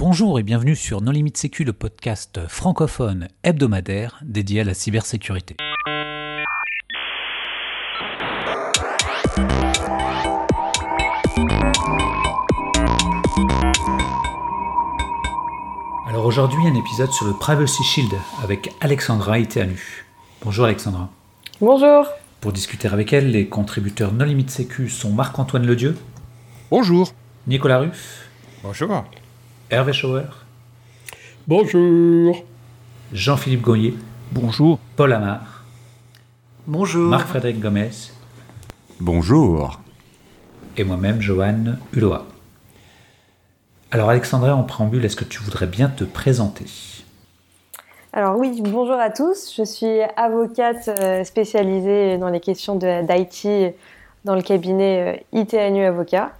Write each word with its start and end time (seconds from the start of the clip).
Bonjour 0.00 0.38
et 0.38 0.42
bienvenue 0.42 0.76
sur 0.76 1.02
Non 1.02 1.12
Limite 1.12 1.36
Sécu, 1.36 1.62
le 1.62 1.74
podcast 1.74 2.48
francophone 2.48 3.28
hebdomadaire 3.42 4.18
dédié 4.22 4.62
à 4.62 4.64
la 4.64 4.72
cybersécurité. 4.72 5.56
Alors 16.08 16.24
aujourd'hui, 16.24 16.66
un 16.66 16.74
épisode 16.74 17.12
sur 17.12 17.26
le 17.26 17.34
Privacy 17.34 17.84
Shield 17.84 18.14
avec 18.42 18.72
Alexandra 18.80 19.38
Iteanu. 19.38 20.06
Bonjour 20.42 20.64
Alexandra. 20.64 21.10
Bonjour. 21.60 22.06
Pour 22.40 22.52
discuter 22.52 22.88
avec 22.88 23.12
elle, 23.12 23.32
les 23.32 23.48
contributeurs 23.48 24.14
Non 24.14 24.24
Limite 24.24 24.48
Sécu 24.48 24.88
sont 24.88 25.12
Marc-Antoine 25.12 25.66
Ledieu. 25.66 25.94
Bonjour. 26.70 27.12
Nicolas 27.46 27.80
Ruff. 27.80 28.30
Bonjour. 28.62 29.04
Hervé 29.70 29.92
Schauer. 29.92 30.24
Bonjour. 31.46 32.44
Jean-Philippe 33.12 33.62
Goyer. 33.62 33.94
Bonjour. 34.32 34.80
Paul 34.96 35.12
Amar. 35.12 35.62
Bonjour. 36.66 37.08
Marc-Frédéric 37.08 37.60
Gomez. 37.60 37.90
Bonjour. 38.98 39.80
Et 40.76 40.82
moi-même, 40.82 41.20
Johan 41.20 41.76
Hulot. 41.92 42.16
Alors 43.92 44.10
Alexandra, 44.10 44.56
en 44.56 44.64
préambule, 44.64 45.04
est-ce 45.04 45.14
que 45.14 45.24
tu 45.24 45.40
voudrais 45.40 45.66
bien 45.66 45.88
te 45.88 46.02
présenter? 46.02 46.66
Alors 48.12 48.36
oui, 48.36 48.60
bonjour 48.64 48.98
à 48.98 49.10
tous. 49.10 49.54
Je 49.56 49.62
suis 49.62 50.00
avocate 50.16 50.88
euh, 50.88 51.22
spécialisée 51.22 52.18
dans 52.18 52.28
les 52.28 52.40
questions 52.40 52.74
d'IT 52.74 53.46
dans 54.24 54.34
le 54.34 54.42
cabinet 54.42 55.24
euh, 55.34 55.38
ITNU 55.40 55.84
Avocat, 55.84 56.32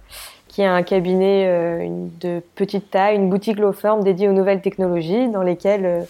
qui 0.51 0.61
est 0.61 0.67
un 0.67 0.83
cabinet 0.83 1.45
euh, 1.47 2.05
de 2.19 2.41
petite 2.55 2.91
taille, 2.91 3.15
une 3.15 3.29
boutique 3.29 3.57
law 3.57 3.71
firm 3.73 4.03
dédiée 4.03 4.29
aux 4.29 4.33
nouvelles 4.33 4.61
technologies 4.61 5.29
dans 5.29 5.43
lesquelles 5.43 6.05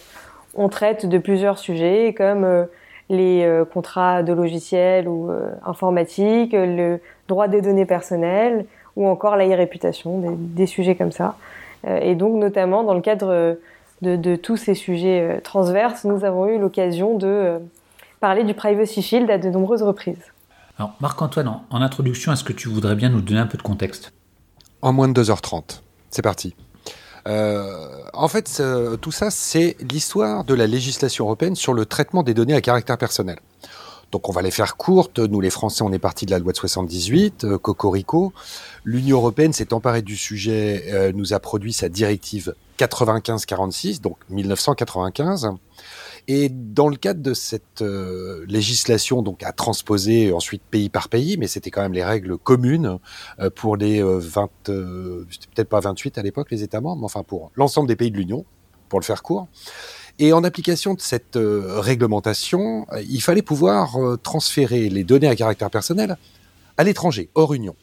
on 0.54 0.68
traite 0.68 1.06
de 1.06 1.18
plusieurs 1.18 1.58
sujets 1.58 2.14
comme 2.16 2.66
les 3.08 3.48
contrats 3.72 4.22
de 4.22 4.32
logiciels 4.32 5.08
ou 5.08 5.30
informatiques, 5.64 6.52
le 6.52 7.00
droit 7.26 7.48
des 7.48 7.62
données 7.62 7.86
personnelles, 7.86 8.66
ou 8.96 9.06
encore 9.08 9.36
la 9.36 9.44
réputation, 9.56 10.36
des, 10.36 10.66
sujets 10.66 10.94
comme 10.94 11.12
ça. 11.12 11.36
Euh, 11.86 11.98
et 12.00 12.14
donc, 12.14 12.36
notamment, 12.36 12.84
dans 12.84 12.94
le 12.94 13.00
cadre 13.00 13.58
de, 14.02 14.36
tous 14.36 14.56
ces 14.56 14.74
sujets 14.74 15.20
euh, 15.20 15.40
transverses, 15.40 16.04
nous 16.04 16.24
avons 16.24 16.46
eu 16.48 16.58
l'occasion 16.58 17.16
de 17.16 17.26
euh, 17.26 17.58
parler 18.20 18.44
du 18.44 18.54
Privacy 18.54 19.02
Shield 19.02 19.30
à 19.30 19.38
de 19.38 19.48
nombreuses 19.48 19.82
reprises. 19.82 20.32
Alors, 20.78 20.94
Marc-Antoine, 21.00 21.60
en 21.70 21.82
introduction, 21.82 22.32
est-ce 22.32 22.44
que 22.44 22.52
tu 22.52 22.68
voudrais 22.68 22.94
bien 22.94 23.08
nous 23.08 23.20
donner 23.20 23.40
un 23.40 23.46
peu 23.46 23.58
de 23.58 23.62
contexte? 23.62 24.12
En 24.82 24.92
moins 24.92 25.08
de 25.08 25.22
2h30. 25.22 25.80
C'est 26.10 26.22
parti. 26.22 26.54
Euh, 27.28 28.02
en 28.12 28.28
fait, 28.28 28.62
tout 29.00 29.12
ça, 29.12 29.30
c'est 29.30 29.76
l'histoire 29.80 30.44
de 30.44 30.54
la 30.54 30.66
législation 30.66 31.24
européenne 31.24 31.54
sur 31.54 31.72
le 31.72 31.86
traitement 31.86 32.22
des 32.22 32.34
données 32.34 32.54
à 32.54 32.60
caractère 32.60 32.98
personnel. 32.98 33.38
Donc 34.12 34.28
on 34.28 34.32
va 34.32 34.42
les 34.42 34.50
faire 34.50 34.76
courtes. 34.76 35.18
Nous, 35.18 35.40
les 35.40 35.50
Français, 35.50 35.82
on 35.82 35.92
est 35.92 35.98
parti 35.98 36.26
de 36.26 36.30
la 36.30 36.38
loi 36.38 36.52
de 36.52 36.56
78, 36.58 37.44
euh, 37.44 37.58
Cocorico. 37.58 38.32
L'Union 38.84 39.16
européenne 39.16 39.54
s'est 39.54 39.72
emparée 39.72 40.02
du 40.02 40.16
sujet, 40.16 40.84
euh, 40.92 41.12
nous 41.14 41.32
a 41.32 41.40
produit 41.40 41.72
sa 41.72 41.88
directive 41.88 42.54
95-46, 42.78 44.02
donc 44.02 44.18
1995. 44.28 45.50
Et 46.28 46.48
dans 46.48 46.88
le 46.88 46.96
cadre 46.96 47.20
de 47.20 47.34
cette 47.34 47.82
euh, 47.82 48.44
législation, 48.48 49.22
donc 49.22 49.42
à 49.42 49.52
transposer 49.52 50.32
ensuite 50.32 50.62
pays 50.62 50.88
par 50.88 51.08
pays, 51.08 51.36
mais 51.36 51.48
c'était 51.48 51.70
quand 51.70 51.82
même 51.82 51.92
les 51.92 52.04
règles 52.04 52.38
communes 52.38 52.98
euh, 53.40 53.50
pour 53.50 53.76
les 53.76 54.02
20, 54.02 54.48
euh, 54.68 55.26
peut-être 55.54 55.68
pas 55.68 55.80
28 55.80 56.18
à 56.18 56.22
l'époque, 56.22 56.50
les 56.50 56.62
États 56.62 56.80
membres, 56.80 57.00
mais 57.00 57.06
enfin 57.06 57.22
pour 57.22 57.50
l'ensemble 57.56 57.88
des 57.88 57.96
pays 57.96 58.10
de 58.10 58.16
l'Union, 58.16 58.44
pour 58.88 59.00
le 59.00 59.04
faire 59.04 59.22
court. 59.22 59.48
Et 60.18 60.32
en 60.32 60.44
application 60.44 60.94
de 60.94 61.00
cette 61.00 61.36
euh, 61.36 61.80
réglementation, 61.80 62.86
euh, 62.92 63.02
il 63.08 63.22
fallait 63.22 63.42
pouvoir 63.42 63.96
euh, 63.96 64.16
transférer 64.16 64.88
les 64.88 65.04
données 65.04 65.28
à 65.28 65.34
caractère 65.34 65.70
personnel 65.70 66.16
à 66.76 66.84
l'étranger, 66.84 67.30
hors 67.34 67.54
Union. 67.54 67.74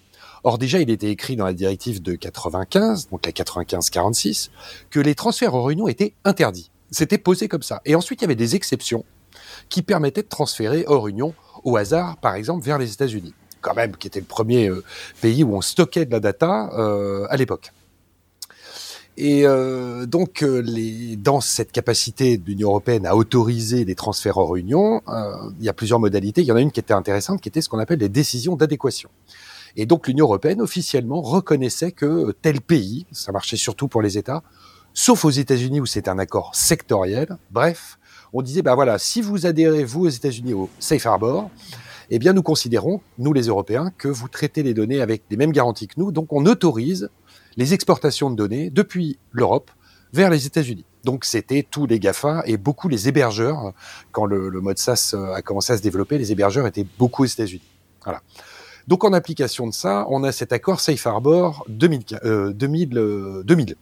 Or 0.44 0.58
déjà, 0.58 0.80
il 0.80 0.90
était 0.90 1.10
écrit 1.10 1.36
dans 1.36 1.46
la 1.46 1.54
directive 1.54 2.02
de 2.02 2.14
95, 2.16 3.10
donc 3.10 3.26
la 3.26 3.32
95-46, 3.32 4.52
que 4.90 5.00
les 5.00 5.16
transferts 5.16 5.54
hors 5.54 5.70
Union 5.70 5.88
étaient 5.88 6.14
interdits. 6.24 6.69
C'était 6.92 7.18
posé 7.18 7.48
comme 7.48 7.62
ça. 7.62 7.82
Et 7.86 7.96
ensuite, 7.96 8.22
il 8.22 8.24
y 8.24 8.26
avait 8.26 8.36
des 8.36 8.56
exceptions 8.56 9.06
qui 9.70 9.82
permettaient 9.82 10.24
de 10.24 10.28
transférer 10.28 10.84
hors 10.88 11.08
Union 11.08 11.34
au 11.64 11.78
hasard, 11.78 12.18
par 12.18 12.36
exemple, 12.36 12.66
vers 12.66 12.78
les 12.78 12.92
États-Unis, 12.92 13.34
quand 13.62 13.76
même, 13.76 13.96
qui 13.96 14.08
était 14.08 14.20
le 14.20 14.26
premier 14.26 14.70
euh, 14.70 14.84
pays 15.22 15.44
où 15.44 15.56
on 15.56 15.62
stockait 15.62 16.06
de 16.06 16.12
la 16.12 16.20
data 16.20 16.72
euh, 16.74 17.28
à 17.30 17.38
l'époque. 17.38 17.72
Et 19.22 19.46
euh, 19.46 20.06
donc, 20.06 20.44
euh, 20.44 20.62
les, 20.62 21.18
dans 21.18 21.42
cette 21.42 21.74
capacité 21.74 22.38
de 22.38 22.46
l'Union 22.46 22.70
européenne 22.70 23.06
à 23.06 23.18
autoriser 23.18 23.84
les 23.84 23.94
transferts 23.94 24.38
hors 24.38 24.56
Union, 24.56 25.02
euh, 25.10 25.34
il 25.60 25.66
y 25.66 25.70
a 25.70 25.74
plusieurs 25.74 26.00
modalités. 26.00 26.40
Il 26.40 26.48
y 26.48 26.54
en 26.54 26.56
a 26.56 26.62
une 26.62 26.72
qui 26.72 26.80
était 26.80 26.94
intéressante, 26.94 27.42
qui 27.42 27.50
était 27.50 27.62
ce 27.62 27.68
qu'on 27.68 27.80
appelle 27.80 28.00
les 28.00 28.08
décisions 28.08 28.56
d'adéquation. 28.56 29.10
Et 29.76 29.86
donc, 29.86 30.08
l'Union 30.08 30.26
européenne 30.26 30.62
officiellement 30.62 31.22
reconnaissait 31.22 31.92
que 31.92 32.32
tel 32.42 32.62
pays, 32.62 33.08
ça 33.12 33.34
marchait 33.34 33.58
surtout 33.58 33.90
pour 33.90 34.02
les 34.02 34.18
États, 34.18 34.42
sauf 34.94 35.26
aux 35.26 35.30
États-Unis 35.30 35.80
où 35.80 35.86
c'est 35.86 36.08
un 36.08 36.20
accord 36.20 36.56
sectoriel. 36.56 37.38
Bref, 37.52 38.00
on 38.34 38.42
disait, 38.42 38.62
ben 38.62 38.76
voilà, 38.76 38.98
si 39.00 39.22
vous 39.22 39.46
adhérez 39.46 39.84
vous 39.84 40.06
aux 40.06 40.10
États-Unis 40.10 40.54
au 40.54 40.70
Safe 40.80 41.06
Harbor, 41.06 41.50
eh 42.12 42.20
bien, 42.20 42.34
nous 42.34 42.44
considérons, 42.44 43.02
nous 43.18 43.34
les 43.34 43.48
Européens, 43.48 43.92
que 43.98 44.08
vous 44.08 44.28
traitez 44.28 44.64
les 44.64 44.74
données 44.74 45.02
avec 45.02 45.24
les 45.30 45.38
mêmes 45.38 45.52
garanties 45.52 45.88
que 45.88 45.96
nous, 45.98 46.12
donc 46.12 46.34
on 46.34 46.46
autorise 46.46 47.10
les 47.58 47.74
exportations 47.74 48.30
de 48.30 48.36
données 48.36 48.70
depuis 48.70 49.20
l'Europe 49.32 49.72
vers 50.14 50.30
les 50.30 50.46
États-Unis. 50.46 50.86
Donc 51.04 51.24
c'était 51.24 51.64
tous 51.64 51.86
les 51.86 52.00
GAFA 52.00 52.44
et 52.46 52.58
beaucoup 52.58 52.90
les 52.90 53.08
hébergeurs. 53.08 53.74
Quand 54.12 54.26
le, 54.26 54.50
mode 54.60 54.78
SaaS 54.78 55.16
a 55.36 55.42
commencé 55.42 55.74
à 55.74 55.78
se 55.78 55.82
développer, 55.82 56.18
les 56.18 56.32
hébergeurs 56.32 56.68
étaient 56.68 56.86
beaucoup 56.98 57.24
aux 57.24 57.28
États-Unis. 57.28 57.70
Voilà. 58.04 58.22
Donc 58.88 59.04
en 59.04 59.14
application 59.14 59.68
de 59.68 59.74
ça, 59.74 60.06
on 60.10 60.24
a 60.24 60.32
cet 60.32 60.52
accord 60.52 60.80
Safe 60.80 61.06
Harbor 61.06 61.64
2000. 61.70 62.20
Euh, 62.26 62.54
2000, 62.54 62.98
euh, 62.98 63.44
2000. 63.44 63.76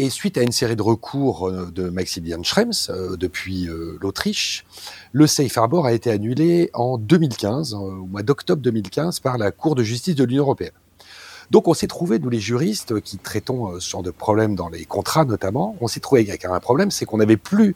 Et 0.00 0.10
suite 0.10 0.38
à 0.38 0.42
une 0.42 0.52
série 0.52 0.76
de 0.76 0.82
recours 0.82 1.50
de 1.50 1.90
Maximilian 1.90 2.44
Schrems 2.44 2.70
euh, 2.88 3.16
depuis 3.16 3.68
euh, 3.68 3.98
l'Autriche, 4.00 4.64
le 5.12 5.26
Safe 5.26 5.58
Harbor 5.58 5.86
a 5.86 5.92
été 5.92 6.08
annulé 6.10 6.70
en 6.72 6.98
2015, 6.98 7.74
euh, 7.74 7.76
au 7.76 8.06
mois 8.06 8.22
d'octobre 8.22 8.62
2015, 8.62 9.18
par 9.18 9.38
la 9.38 9.50
Cour 9.50 9.74
de 9.74 9.82
justice 9.82 10.14
de 10.14 10.22
l'Union 10.22 10.44
européenne. 10.44 10.70
Donc 11.50 11.66
on 11.66 11.74
s'est 11.74 11.86
trouvé, 11.86 12.18
nous 12.18 12.28
les 12.28 12.40
juristes 12.40 13.00
qui 13.00 13.16
traitons 13.16 13.72
euh, 13.72 13.80
ce 13.80 13.88
genre 13.88 14.02
de 14.02 14.10
problèmes 14.10 14.54
dans 14.54 14.68
les 14.68 14.84
contrats 14.84 15.24
notamment, 15.24 15.76
on 15.80 15.88
s'est 15.88 16.00
trouvé 16.00 16.28
avec 16.28 16.44
un 16.44 16.60
problème, 16.60 16.90
c'est 16.90 17.06
qu'on 17.06 17.18
n'avait 17.18 17.38
plus 17.38 17.74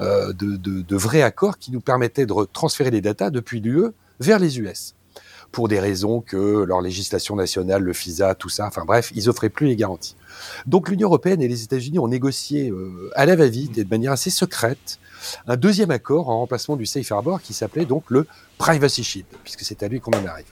euh, 0.00 0.32
de, 0.32 0.56
de, 0.56 0.82
de 0.82 0.96
vrais 0.96 1.22
accords 1.22 1.58
qui 1.58 1.72
nous 1.72 1.80
permettaient 1.80 2.26
de 2.26 2.34
transférer 2.52 2.90
les 2.90 3.00
datas 3.00 3.30
depuis 3.30 3.60
l'UE 3.60 3.88
vers 4.20 4.38
les 4.38 4.58
US. 4.58 4.94
Pour 5.54 5.68
des 5.68 5.78
raisons 5.78 6.20
que 6.20 6.64
leur 6.64 6.80
législation 6.80 7.36
nationale, 7.36 7.80
le 7.80 7.92
FISA, 7.92 8.34
tout 8.34 8.48
ça, 8.48 8.66
enfin 8.66 8.82
bref, 8.84 9.12
ils 9.14 9.28
offraient 9.28 9.48
plus 9.48 9.68
les 9.68 9.76
garanties. 9.76 10.16
Donc 10.66 10.88
l'Union 10.88 11.06
européenne 11.06 11.40
et 11.40 11.46
les 11.46 11.62
États-Unis 11.62 12.00
ont 12.00 12.08
négocié 12.08 12.70
euh, 12.70 13.12
à 13.14 13.24
la 13.24 13.36
va-vite 13.36 13.78
et 13.78 13.84
de 13.84 13.88
manière 13.88 14.10
assez 14.10 14.30
secrète 14.30 14.98
un 15.46 15.56
deuxième 15.56 15.92
accord 15.92 16.28
en 16.28 16.40
remplacement 16.40 16.74
du 16.74 16.86
Safe 16.86 17.12
Harbor 17.12 17.40
qui 17.40 17.54
s'appelait 17.54 17.84
donc 17.84 18.02
le 18.08 18.26
Privacy 18.58 19.04
Shield, 19.04 19.26
puisque 19.44 19.60
c'est 19.60 19.84
à 19.84 19.88
lui 19.88 20.00
qu'on 20.00 20.10
en 20.10 20.26
arrive. 20.26 20.46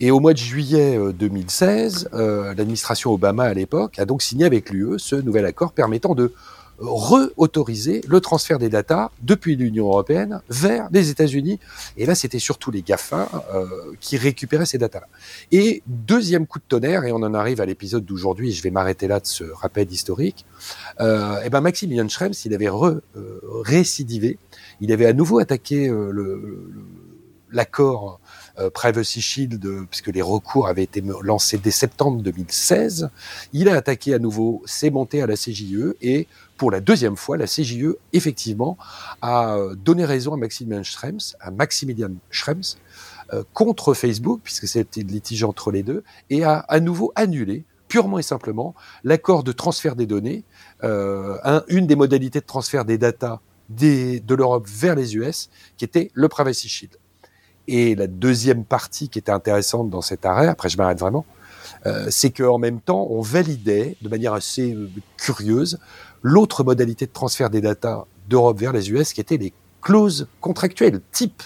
Et 0.00 0.10
au 0.10 0.20
mois 0.20 0.34
de 0.34 0.38
juillet 0.38 0.98
2016, 1.14 2.10
euh, 2.12 2.54
l'administration 2.54 3.12
Obama 3.12 3.44
à 3.44 3.54
l'époque 3.54 3.98
a 3.98 4.04
donc 4.04 4.20
signé 4.20 4.44
avec 4.44 4.68
l'UE 4.68 4.98
ce 4.98 5.16
nouvel 5.16 5.46
accord 5.46 5.72
permettant 5.72 6.14
de 6.14 6.34
re-autoriser 6.78 8.02
le 8.06 8.20
transfert 8.20 8.58
des 8.58 8.68
datas 8.68 9.10
depuis 9.22 9.56
l'Union 9.56 9.86
européenne 9.86 10.40
vers 10.48 10.88
les 10.92 11.10
États-Unis. 11.10 11.58
Et 11.96 12.06
là, 12.06 12.14
c'était 12.14 12.38
surtout 12.38 12.70
les 12.70 12.82
GAFA 12.82 13.28
euh, 13.54 13.66
qui 14.00 14.16
récupéraient 14.16 14.66
ces 14.66 14.78
datas-là. 14.78 15.08
Et 15.52 15.82
deuxième 15.86 16.46
coup 16.46 16.58
de 16.58 16.64
tonnerre, 16.68 17.04
et 17.04 17.12
on 17.12 17.16
en 17.16 17.34
arrive 17.34 17.60
à 17.60 17.66
l'épisode 17.66 18.04
d'aujourd'hui, 18.04 18.52
je 18.52 18.62
vais 18.62 18.70
m'arrêter 18.70 19.08
là 19.08 19.20
de 19.20 19.26
ce 19.26 19.44
rappel 19.44 19.90
historique, 19.90 20.44
euh, 21.00 21.42
et 21.42 21.50
ben 21.50 21.60
Maximilian 21.60 22.08
Schrems, 22.08 22.34
il 22.44 22.54
avait 22.54 22.68
re, 22.68 23.00
euh, 23.16 23.40
récidivé, 23.62 24.38
il 24.80 24.92
avait 24.92 25.06
à 25.06 25.12
nouveau 25.12 25.38
attaqué 25.38 25.90
l'accord 27.52 28.20
euh, 28.58 28.70
Privacy 28.70 29.20
Shield, 29.20 29.64
euh, 29.64 29.86
puisque 29.90 30.08
les 30.08 30.22
recours 30.22 30.66
avaient 30.68 30.82
été 30.82 31.02
lancés 31.22 31.58
dès 31.58 31.70
septembre 31.70 32.22
2016. 32.22 33.10
Il 33.52 33.68
a 33.68 33.76
attaqué 33.76 34.14
à 34.14 34.18
nouveau, 34.18 34.62
s'est 34.66 34.90
monté 34.90 35.22
à 35.22 35.26
la 35.26 35.34
CJE 35.34 35.94
et 36.00 36.26
pour 36.56 36.70
la 36.70 36.80
deuxième 36.80 37.16
fois, 37.16 37.36
la 37.36 37.46
CJE, 37.46 37.96
effectivement, 38.12 38.76
a 39.22 39.58
donné 39.76 40.04
raison 40.04 40.34
à 40.34 40.36
Maximilian 40.36 40.82
Schrems, 40.82 41.18
à 41.40 41.50
Maximilian 41.50 42.12
Schrems, 42.30 42.76
euh, 43.32 43.42
contre 43.52 43.92
Facebook, 43.94 44.40
puisque 44.44 44.68
c'était 44.68 45.02
litige 45.02 45.44
entre 45.44 45.70
les 45.70 45.82
deux, 45.82 46.04
et 46.30 46.44
a 46.44 46.58
à 46.60 46.80
nouveau 46.80 47.12
annulé, 47.16 47.64
purement 47.88 48.18
et 48.18 48.22
simplement, 48.22 48.74
l'accord 49.04 49.42
de 49.44 49.52
transfert 49.52 49.96
des 49.96 50.06
données, 50.06 50.44
euh, 50.84 51.36
un, 51.44 51.62
une 51.68 51.86
des 51.86 51.96
modalités 51.96 52.40
de 52.40 52.46
transfert 52.46 52.84
des 52.84 52.98
datas 52.98 53.40
des, 53.68 54.20
de 54.20 54.34
l'Europe 54.34 54.66
vers 54.68 54.94
les 54.94 55.16
US, 55.16 55.50
qui 55.76 55.84
était 55.84 56.10
le 56.14 56.28
Privacy 56.28 56.68
Shield. 56.68 56.96
Et 57.68 57.96
la 57.96 58.06
deuxième 58.06 58.64
partie 58.64 59.08
qui 59.08 59.18
était 59.18 59.32
intéressante 59.32 59.90
dans 59.90 60.02
cet 60.02 60.24
arrêt, 60.24 60.46
après 60.46 60.68
je 60.68 60.76
m'arrête 60.78 61.00
vraiment, 61.00 61.26
euh, 61.84 62.06
c'est 62.10 62.30
qu'en 62.30 62.58
même 62.58 62.80
temps, 62.80 63.06
on 63.10 63.20
validait 63.20 63.96
de 64.02 64.08
manière 64.08 64.34
assez 64.34 64.72
euh, 64.72 64.88
curieuse 65.16 65.78
l'autre 66.26 66.64
modalité 66.64 67.06
de 67.06 67.12
transfert 67.12 67.50
des 67.50 67.60
datas 67.60 68.04
d'Europe 68.28 68.58
vers 68.58 68.72
les 68.72 68.90
US, 68.90 69.12
qui 69.12 69.20
étaient 69.20 69.36
les 69.36 69.52
clauses 69.80 70.26
contractuelles 70.40 71.00
type, 71.12 71.40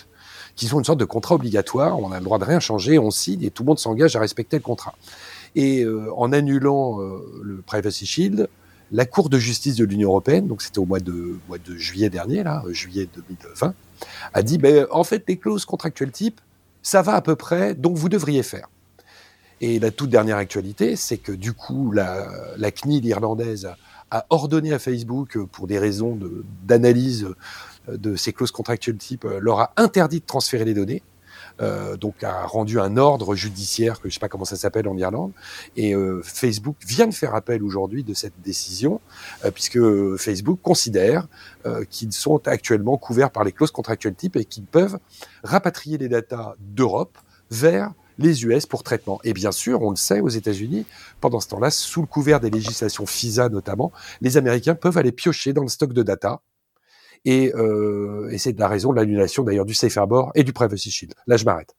qui 0.56 0.66
sont 0.66 0.78
une 0.78 0.86
sorte 0.86 0.98
de 0.98 1.04
contrat 1.04 1.34
obligatoire. 1.34 1.98
On 1.98 2.12
a 2.12 2.18
le 2.18 2.24
droit 2.24 2.38
de 2.38 2.44
rien 2.44 2.60
changer, 2.60 2.98
on 2.98 3.10
signe 3.10 3.42
et 3.42 3.50
tout 3.50 3.62
le 3.62 3.66
monde 3.66 3.78
s'engage 3.78 4.16
à 4.16 4.20
respecter 4.20 4.56
le 4.56 4.62
contrat. 4.62 4.94
Et 5.54 5.82
euh, 5.82 6.10
en 6.16 6.32
annulant 6.32 6.98
le 7.42 7.60
Privacy 7.60 8.06
Shield, 8.06 8.48
la 8.90 9.04
Cour 9.04 9.28
de 9.28 9.38
justice 9.38 9.76
de 9.76 9.84
l'Union 9.84 10.08
européenne, 10.08 10.48
donc 10.48 10.62
c'était 10.62 10.78
au 10.78 10.86
mois 10.86 10.98
de, 10.98 11.38
juillet 11.76 12.08
dernier, 12.08 12.42
là, 12.42 12.62
juillet 12.70 13.06
2020, 13.14 13.74
a 14.32 14.42
dit, 14.42 14.56
ben, 14.56 14.86
en 14.90 15.04
fait, 15.04 15.24
les 15.28 15.36
clauses 15.36 15.66
contractuelles 15.66 16.10
type, 16.10 16.40
ça 16.82 17.02
va 17.02 17.16
à 17.16 17.20
peu 17.20 17.36
près, 17.36 17.74
donc 17.74 17.98
vous 17.98 18.08
devriez 18.08 18.42
faire. 18.42 18.70
Et 19.60 19.78
la 19.78 19.90
toute 19.90 20.08
dernière 20.08 20.38
actualité, 20.38 20.96
c'est 20.96 21.18
que 21.18 21.32
du 21.32 21.52
coup, 21.52 21.92
la 21.92 22.70
CNIL 22.70 23.04
irlandaise 23.04 23.68
a 24.10 24.26
ordonné 24.30 24.72
à 24.72 24.78
Facebook, 24.78 25.38
pour 25.52 25.66
des 25.66 25.78
raisons 25.78 26.18
d'analyse 26.64 27.28
de, 27.88 27.96
de, 27.96 28.16
ces 28.16 28.32
clauses 28.32 28.50
contractuelles 28.50 28.96
type, 28.96 29.26
leur 29.40 29.60
a 29.60 29.72
interdit 29.76 30.20
de 30.20 30.26
transférer 30.26 30.64
les 30.64 30.74
données. 30.74 31.02
Euh, 31.60 31.96
donc 31.96 32.24
a 32.24 32.46
rendu 32.46 32.80
un 32.80 32.96
ordre 32.96 33.34
judiciaire 33.34 34.00
que 34.00 34.08
je 34.08 34.14
sais 34.14 34.20
pas 34.20 34.28
comment 34.28 34.44
ça 34.46 34.56
s'appelle 34.56 34.88
en 34.88 34.96
Irlande 34.96 35.32
et 35.76 35.94
euh, 35.94 36.22
Facebook 36.22 36.76
vient 36.86 37.06
de 37.06 37.14
faire 37.14 37.34
appel 37.34 37.62
aujourd'hui 37.62 38.02
de 38.02 38.14
cette 38.14 38.40
décision 38.42 39.00
euh, 39.44 39.50
puisque 39.50 39.78
Facebook 40.16 40.60
considère 40.62 41.28
euh, 41.66 41.84
qu'ils 41.90 42.12
sont 42.12 42.46
actuellement 42.48 42.96
couverts 42.96 43.30
par 43.30 43.44
les 43.44 43.52
clauses 43.52 43.72
contractuelles 43.72 44.14
type 44.14 44.36
et 44.36 44.44
qu'ils 44.46 44.64
peuvent 44.64 44.98
rapatrier 45.42 45.98
les 45.98 46.08
datas 46.08 46.54
d'Europe 46.58 47.18
vers 47.50 47.92
les 48.22 48.44
US 48.44 48.66
pour 48.66 48.82
traitement. 48.82 49.20
Et 49.24 49.32
bien 49.32 49.52
sûr, 49.52 49.82
on 49.82 49.90
le 49.90 49.96
sait 49.96 50.20
aux 50.20 50.28
États-Unis, 50.28 50.86
pendant 51.20 51.40
ce 51.40 51.48
temps-là, 51.48 51.70
sous 51.70 52.00
le 52.00 52.06
couvert 52.06 52.40
des 52.40 52.50
législations 52.50 53.06
FISA 53.06 53.48
notamment, 53.48 53.92
les 54.20 54.36
Américains 54.36 54.74
peuvent 54.74 54.98
aller 54.98 55.12
piocher 55.12 55.52
dans 55.52 55.62
le 55.62 55.68
stock 55.68 55.92
de 55.92 56.02
data. 56.02 56.40
Et, 57.24 57.52
euh, 57.54 58.32
c'est 58.38 58.58
la 58.58 58.68
raison 58.68 58.92
de 58.92 58.96
l'annulation 58.96 59.42
d'ailleurs 59.42 59.66
du 59.66 59.74
Safe 59.74 59.96
Harbor 59.96 60.32
et 60.34 60.42
du 60.42 60.52
Privacy 60.52 60.90
Shield. 60.90 61.14
Là, 61.26 61.36
je 61.36 61.44
m'arrête. 61.44 61.74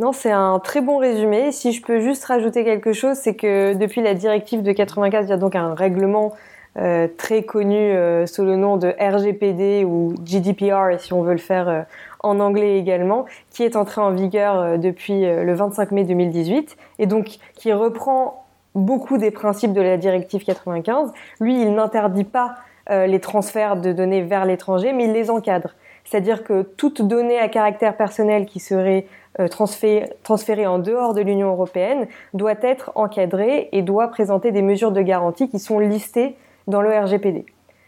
Non, 0.00 0.12
c'est 0.12 0.32
un 0.32 0.58
très 0.58 0.80
bon 0.80 0.98
résumé. 0.98 1.52
Si 1.52 1.72
je 1.72 1.80
peux 1.80 2.00
juste 2.00 2.24
rajouter 2.24 2.64
quelque 2.64 2.92
chose, 2.92 3.16
c'est 3.16 3.36
que 3.36 3.74
depuis 3.74 4.02
la 4.02 4.14
directive 4.14 4.62
de 4.62 4.72
95, 4.72 5.26
il 5.26 5.30
y 5.30 5.32
a 5.32 5.36
donc 5.36 5.54
un 5.54 5.74
règlement 5.74 6.34
euh, 6.76 7.06
très 7.16 7.44
connu 7.44 7.76
euh, 7.76 8.26
sous 8.26 8.44
le 8.44 8.56
nom 8.56 8.76
de 8.76 8.88
RGPD 8.98 9.84
ou 9.84 10.12
GDPR, 10.24 10.98
si 10.98 11.12
on 11.12 11.22
veut 11.22 11.32
le 11.32 11.38
faire 11.38 11.68
euh, 11.68 11.82
en 12.20 12.40
anglais 12.40 12.78
également, 12.78 13.26
qui 13.50 13.62
est 13.62 13.76
entré 13.76 14.00
en 14.00 14.10
vigueur 14.10 14.78
depuis 14.78 15.26
le 15.26 15.54
25 15.54 15.92
mai 15.92 16.04
2018 16.04 16.76
et 16.98 17.06
donc 17.06 17.36
qui 17.54 17.72
reprend 17.72 18.46
beaucoup 18.74 19.18
des 19.18 19.30
principes 19.30 19.74
de 19.74 19.82
la 19.82 19.98
directive 19.98 20.42
95. 20.42 21.12
Lui, 21.38 21.60
il 21.60 21.74
n'interdit 21.74 22.24
pas 22.24 22.54
les 22.88 23.20
transferts 23.20 23.76
de 23.76 23.92
données 23.92 24.22
vers 24.22 24.46
l'étranger, 24.46 24.94
mais 24.94 25.04
il 25.04 25.12
les 25.12 25.30
encadre. 25.30 25.74
C'est-à-dire 26.06 26.44
que 26.44 26.62
toute 26.62 27.02
donnée 27.02 27.38
à 27.38 27.48
caractère 27.48 27.94
personnel 27.94 28.46
qui 28.46 28.58
serait 28.58 29.04
transférée 29.50 30.66
en 30.66 30.78
dehors 30.78 31.12
de 31.12 31.20
l'Union 31.20 31.50
européenne 31.50 32.06
doit 32.32 32.54
être 32.62 32.90
encadrée 32.94 33.68
et 33.72 33.82
doit 33.82 34.08
présenter 34.08 34.50
des 34.50 34.62
mesures 34.62 34.92
de 34.92 35.02
garantie 35.02 35.50
qui 35.50 35.58
sont 35.58 35.78
listées 35.78 36.36
dans 36.66 36.82
le 36.82 36.90
RGPD. 36.90 37.46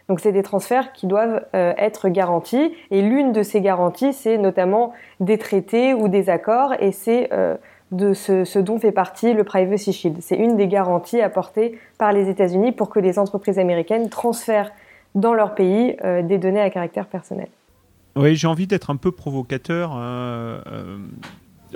Donc 0.08 0.20
c'est 0.20 0.32
des 0.32 0.43
transferts 0.43 0.93
qui 0.93 1.06
doivent 1.06 1.44
euh, 1.55 1.73
être 1.76 2.08
garantis 2.08 2.73
et 2.90 3.02
l'une 3.02 3.32
de 3.32 3.43
ces 3.43 3.61
garanties 3.61 4.12
c'est 4.12 4.38
notamment 4.38 4.93
des 5.19 5.37
traités 5.37 5.94
ou 5.94 6.08
des 6.08 6.31
accords 6.31 6.75
et 6.78 6.93
c'est 6.93 7.32
euh, 7.32 7.56
de 7.90 8.14
ce, 8.14 8.58
dont 8.58 8.78
fait 8.78 8.93
partie 8.93 9.32
le 9.32 9.44
Privacy 9.44 9.93
Shield. 9.93 10.19
C'est 10.20 10.37
une 10.37 10.56
des 10.56 10.69
garanties 10.69 11.20
apportées 11.20 11.78
par 11.99 12.12
les 12.12 12.28
États-Unis 12.28 12.73
pour 12.73 12.88
que 12.88 13.00
les 13.00 13.19
entreprises 13.19 13.58
américaines 13.58 14.08
transfèrent 14.08 14.70
dans 15.14 15.34
leur 15.34 15.55
pays 15.55 15.96
euh, 16.05 16.23
des 16.23 16.38
données 16.38 16.61
à 16.61 16.70
caractère 16.70 17.06
personnel. 17.06 17.49
Oui, 18.17 18.34
j'ai 18.37 18.46
envie 18.46 18.67
d'être 18.67 18.90
un 18.90 18.96
peu 18.96 19.12
provocateur 19.12 19.93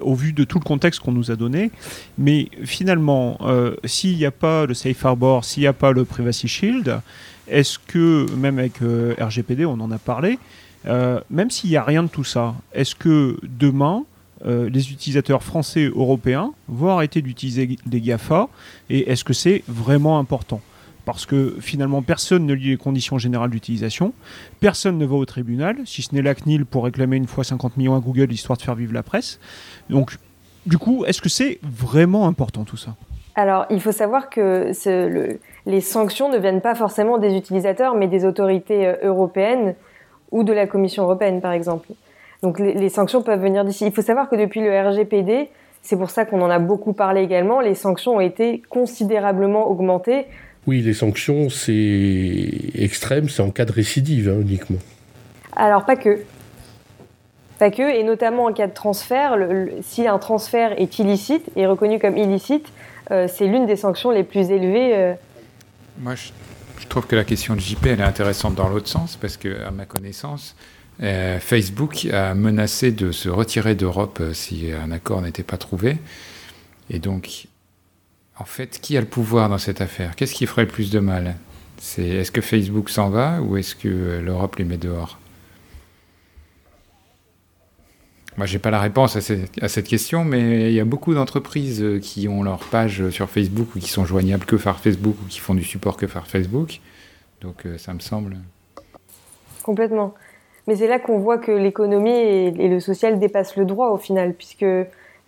au 0.00 0.14
vu 0.14 0.32
de 0.32 0.44
tout 0.44 0.58
le 0.58 0.64
contexte 0.64 1.00
qu'on 1.00 1.12
nous 1.12 1.30
a 1.30 1.36
donné. 1.36 1.70
Mais 2.18 2.48
finalement, 2.64 3.38
euh, 3.42 3.76
s'il 3.84 4.16
n'y 4.16 4.24
a 4.24 4.30
pas 4.30 4.66
le 4.66 4.74
Safe 4.74 5.04
Harbor, 5.04 5.44
s'il 5.44 5.62
n'y 5.62 5.66
a 5.66 5.72
pas 5.72 5.92
le 5.92 6.04
Privacy 6.04 6.48
Shield, 6.48 7.00
est-ce 7.48 7.78
que, 7.78 8.26
même 8.36 8.58
avec 8.58 8.82
euh, 8.82 9.14
RGPD, 9.18 9.64
on 9.64 9.80
en 9.80 9.90
a 9.90 9.98
parlé, 9.98 10.38
euh, 10.86 11.20
même 11.30 11.50
s'il 11.50 11.70
n'y 11.70 11.76
a 11.76 11.84
rien 11.84 12.02
de 12.02 12.08
tout 12.08 12.24
ça, 12.24 12.54
est-ce 12.72 12.94
que 12.94 13.36
demain, 13.42 14.04
les 14.46 14.90
utilisateurs 14.90 15.42
français 15.42 15.84
européens 15.94 16.54
vont 16.66 16.88
arrêter 16.88 17.20
d'utiliser 17.20 17.76
des 17.84 18.00
GAFA 18.00 18.48
et 18.88 19.10
est-ce 19.10 19.22
que 19.22 19.34
c'est 19.34 19.62
vraiment 19.68 20.18
important? 20.18 20.62
Parce 21.04 21.26
que 21.26 21.56
finalement 21.60 22.02
personne 22.02 22.46
ne 22.46 22.54
lit 22.54 22.70
les 22.70 22.76
conditions 22.76 23.18
générales 23.18 23.50
d'utilisation, 23.50 24.12
personne 24.60 24.98
ne 24.98 25.06
va 25.06 25.16
au 25.16 25.24
tribunal, 25.24 25.76
si 25.84 26.02
ce 26.02 26.14
n'est 26.14 26.22
la 26.22 26.34
CNIL 26.34 26.66
pour 26.66 26.84
réclamer 26.84 27.16
une 27.16 27.26
fois 27.26 27.44
50 27.44 27.76
millions 27.76 27.96
à 27.96 28.00
Google 28.00 28.32
histoire 28.32 28.56
de 28.56 28.62
faire 28.62 28.74
vivre 28.74 28.92
la 28.92 29.02
presse. 29.02 29.40
Donc, 29.88 30.16
du 30.66 30.78
coup, 30.78 31.04
est-ce 31.04 31.20
que 31.20 31.28
c'est 31.28 31.58
vraiment 31.62 32.26
important 32.26 32.64
tout 32.64 32.76
ça? 32.76 32.94
Alors, 33.34 33.66
il 33.70 33.80
faut 33.80 33.92
savoir 33.92 34.28
que 34.28 34.72
le, 34.86 35.38
les 35.66 35.80
sanctions 35.80 36.30
ne 36.30 36.38
viennent 36.38 36.60
pas 36.60 36.74
forcément 36.74 37.18
des 37.18 37.36
utilisateurs, 37.36 37.94
mais 37.94 38.08
des 38.08 38.24
autorités 38.24 38.86
euh, 38.86 38.96
européennes 39.02 39.74
ou 40.30 40.44
de 40.44 40.52
la 40.52 40.66
Commission 40.66 41.04
européenne, 41.04 41.40
par 41.40 41.52
exemple. 41.52 41.88
Donc, 42.42 42.58
les 42.58 42.88
sanctions 42.88 43.22
peuvent 43.22 43.40
venir 43.40 43.64
d'ici. 43.64 43.84
Il 43.84 43.92
faut 43.92 44.00
savoir 44.00 44.28
que 44.28 44.36
depuis 44.36 44.60
le 44.60 44.70
RGPD, 44.88 45.50
c'est 45.82 45.96
pour 45.96 46.10
ça 46.10 46.24
qu'on 46.24 46.40
en 46.42 46.50
a 46.50 46.58
beaucoup 46.58 46.92
parlé 46.92 47.22
également, 47.22 47.60
les 47.60 47.74
sanctions 47.74 48.16
ont 48.16 48.20
été 48.20 48.62
considérablement 48.68 49.68
augmentées. 49.68 50.26
Oui, 50.66 50.82
les 50.82 50.94
sanctions, 50.94 51.48
c'est 51.48 52.50
extrême, 52.74 53.28
c'est 53.28 53.42
en 53.42 53.50
cas 53.50 53.64
de 53.64 53.72
récidive 53.72 54.28
hein, 54.28 54.40
uniquement. 54.40 54.78
Alors, 55.56 55.84
pas 55.84 55.96
que. 55.96 56.20
Pas 57.58 57.70
que, 57.70 57.82
et 57.82 58.02
notamment 58.02 58.44
en 58.44 58.52
cas 58.52 58.66
de 58.66 58.74
transfert, 58.74 59.36
le, 59.36 59.64
le, 59.64 59.72
si 59.82 60.06
un 60.06 60.18
transfert 60.18 60.80
est 60.80 60.98
illicite, 60.98 61.44
est 61.56 61.66
reconnu 61.66 61.98
comme 61.98 62.16
illicite, 62.16 62.66
euh, 63.10 63.26
c'est 63.28 63.46
l'une 63.46 63.66
des 63.66 63.76
sanctions 63.76 64.10
les 64.10 64.22
plus 64.22 64.50
élevées. 64.50 64.94
Euh... 64.94 65.14
Moi, 65.98 66.14
je, 66.14 66.28
je, 66.78 66.86
trouve 66.86 67.06
que 67.06 67.16
la 67.16 67.24
question 67.24 67.54
de 67.54 67.60
JP, 67.60 67.86
elle 67.86 68.00
est 68.00 68.04
intéressante 68.04 68.54
dans 68.54 68.68
l'autre 68.68 68.88
sens, 68.88 69.16
parce 69.16 69.36
que, 69.36 69.62
à 69.64 69.70
ma 69.70 69.84
connaissance, 69.84 70.56
euh, 71.02 71.38
Facebook 71.40 72.06
a 72.12 72.34
menacé 72.34 72.92
de 72.92 73.10
se 73.10 73.28
retirer 73.28 73.74
d'Europe 73.74 74.18
euh, 74.20 74.32
si 74.34 74.70
un 74.72 74.90
accord 74.92 75.22
n'était 75.22 75.42
pas 75.42 75.56
trouvé. 75.56 75.98
Et 76.90 76.98
donc, 76.98 77.46
en 78.40 78.44
fait, 78.44 78.80
qui 78.80 78.96
a 78.96 79.00
le 79.00 79.06
pouvoir 79.06 79.48
dans 79.50 79.58
cette 79.58 79.80
affaire? 79.82 80.16
Qu'est-ce 80.16 80.34
qui 80.34 80.46
ferait 80.46 80.62
le 80.62 80.68
plus 80.68 80.90
de 80.90 80.98
mal? 80.98 81.36
C'est 81.76 82.06
est-ce 82.06 82.32
que 82.32 82.40
Facebook 82.40 82.88
s'en 82.88 83.10
va 83.10 83.40
ou 83.42 83.56
est-ce 83.56 83.74
que 83.74 84.20
l'Europe 84.20 84.56
les 84.56 84.64
met 84.64 84.78
dehors? 84.78 85.18
Moi, 88.38 88.46
j'ai 88.46 88.58
pas 88.58 88.70
la 88.70 88.80
réponse 88.80 89.16
à, 89.16 89.68
cette 89.68 89.86
question, 89.86 90.24
mais 90.24 90.70
il 90.70 90.74
y 90.74 90.80
a 90.80 90.84
beaucoup 90.86 91.12
d'entreprises 91.12 91.84
qui 92.00 92.26
ont 92.28 92.42
leur 92.42 92.60
page 92.60 93.10
sur 93.10 93.28
Facebook 93.28 93.76
ou 93.76 93.78
qui 93.78 93.90
sont 93.90 94.06
joignables 94.06 94.46
que 94.46 94.56
par 94.56 94.80
Facebook 94.80 95.16
ou 95.22 95.26
qui 95.28 95.40
font 95.40 95.54
du 95.54 95.64
support 95.64 95.98
que 95.98 96.06
par 96.06 96.26
Facebook. 96.26 96.80
Donc, 97.42 97.66
euh, 97.66 97.76
ça 97.76 97.92
me 97.92 98.00
semble. 98.00 98.38
Complètement. 99.62 100.14
Mais 100.66 100.76
c'est 100.76 100.86
là 100.86 100.98
qu'on 100.98 101.18
voit 101.18 101.36
que 101.36 101.52
l'économie 101.52 102.10
et, 102.10 102.68
le 102.68 102.80
social 102.80 103.18
dépassent 103.18 103.56
le 103.56 103.66
droit 103.66 103.90
au 103.90 103.98
final, 103.98 104.34
puisque 104.34 104.64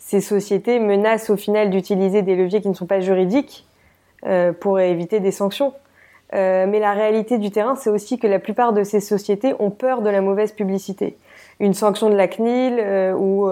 ces 0.04 0.20
sociétés 0.20 0.80
menacent 0.80 1.30
au 1.30 1.36
final 1.36 1.70
d'utiliser 1.70 2.22
des 2.22 2.34
leviers 2.34 2.60
qui 2.60 2.68
ne 2.68 2.74
sont 2.74 2.86
pas 2.86 3.00
juridiques 3.00 3.66
euh, 4.26 4.52
pour 4.52 4.80
éviter 4.80 5.20
des 5.20 5.30
sanctions. 5.30 5.72
Euh, 6.34 6.66
mais 6.68 6.80
la 6.80 6.92
réalité 6.92 7.38
du 7.38 7.50
terrain, 7.50 7.76
c'est 7.76 7.88
aussi 7.88 8.18
que 8.18 8.26
la 8.26 8.38
plupart 8.38 8.72
de 8.72 8.82
ces 8.82 9.00
sociétés 9.00 9.54
ont 9.58 9.70
peur 9.70 10.02
de 10.02 10.10
la 10.10 10.20
mauvaise 10.20 10.52
publicité. 10.52 11.16
Une 11.60 11.72
sanction 11.72 12.10
de 12.10 12.16
la 12.16 12.26
CNIL 12.26 12.78
euh, 12.80 13.14
ou 13.14 13.48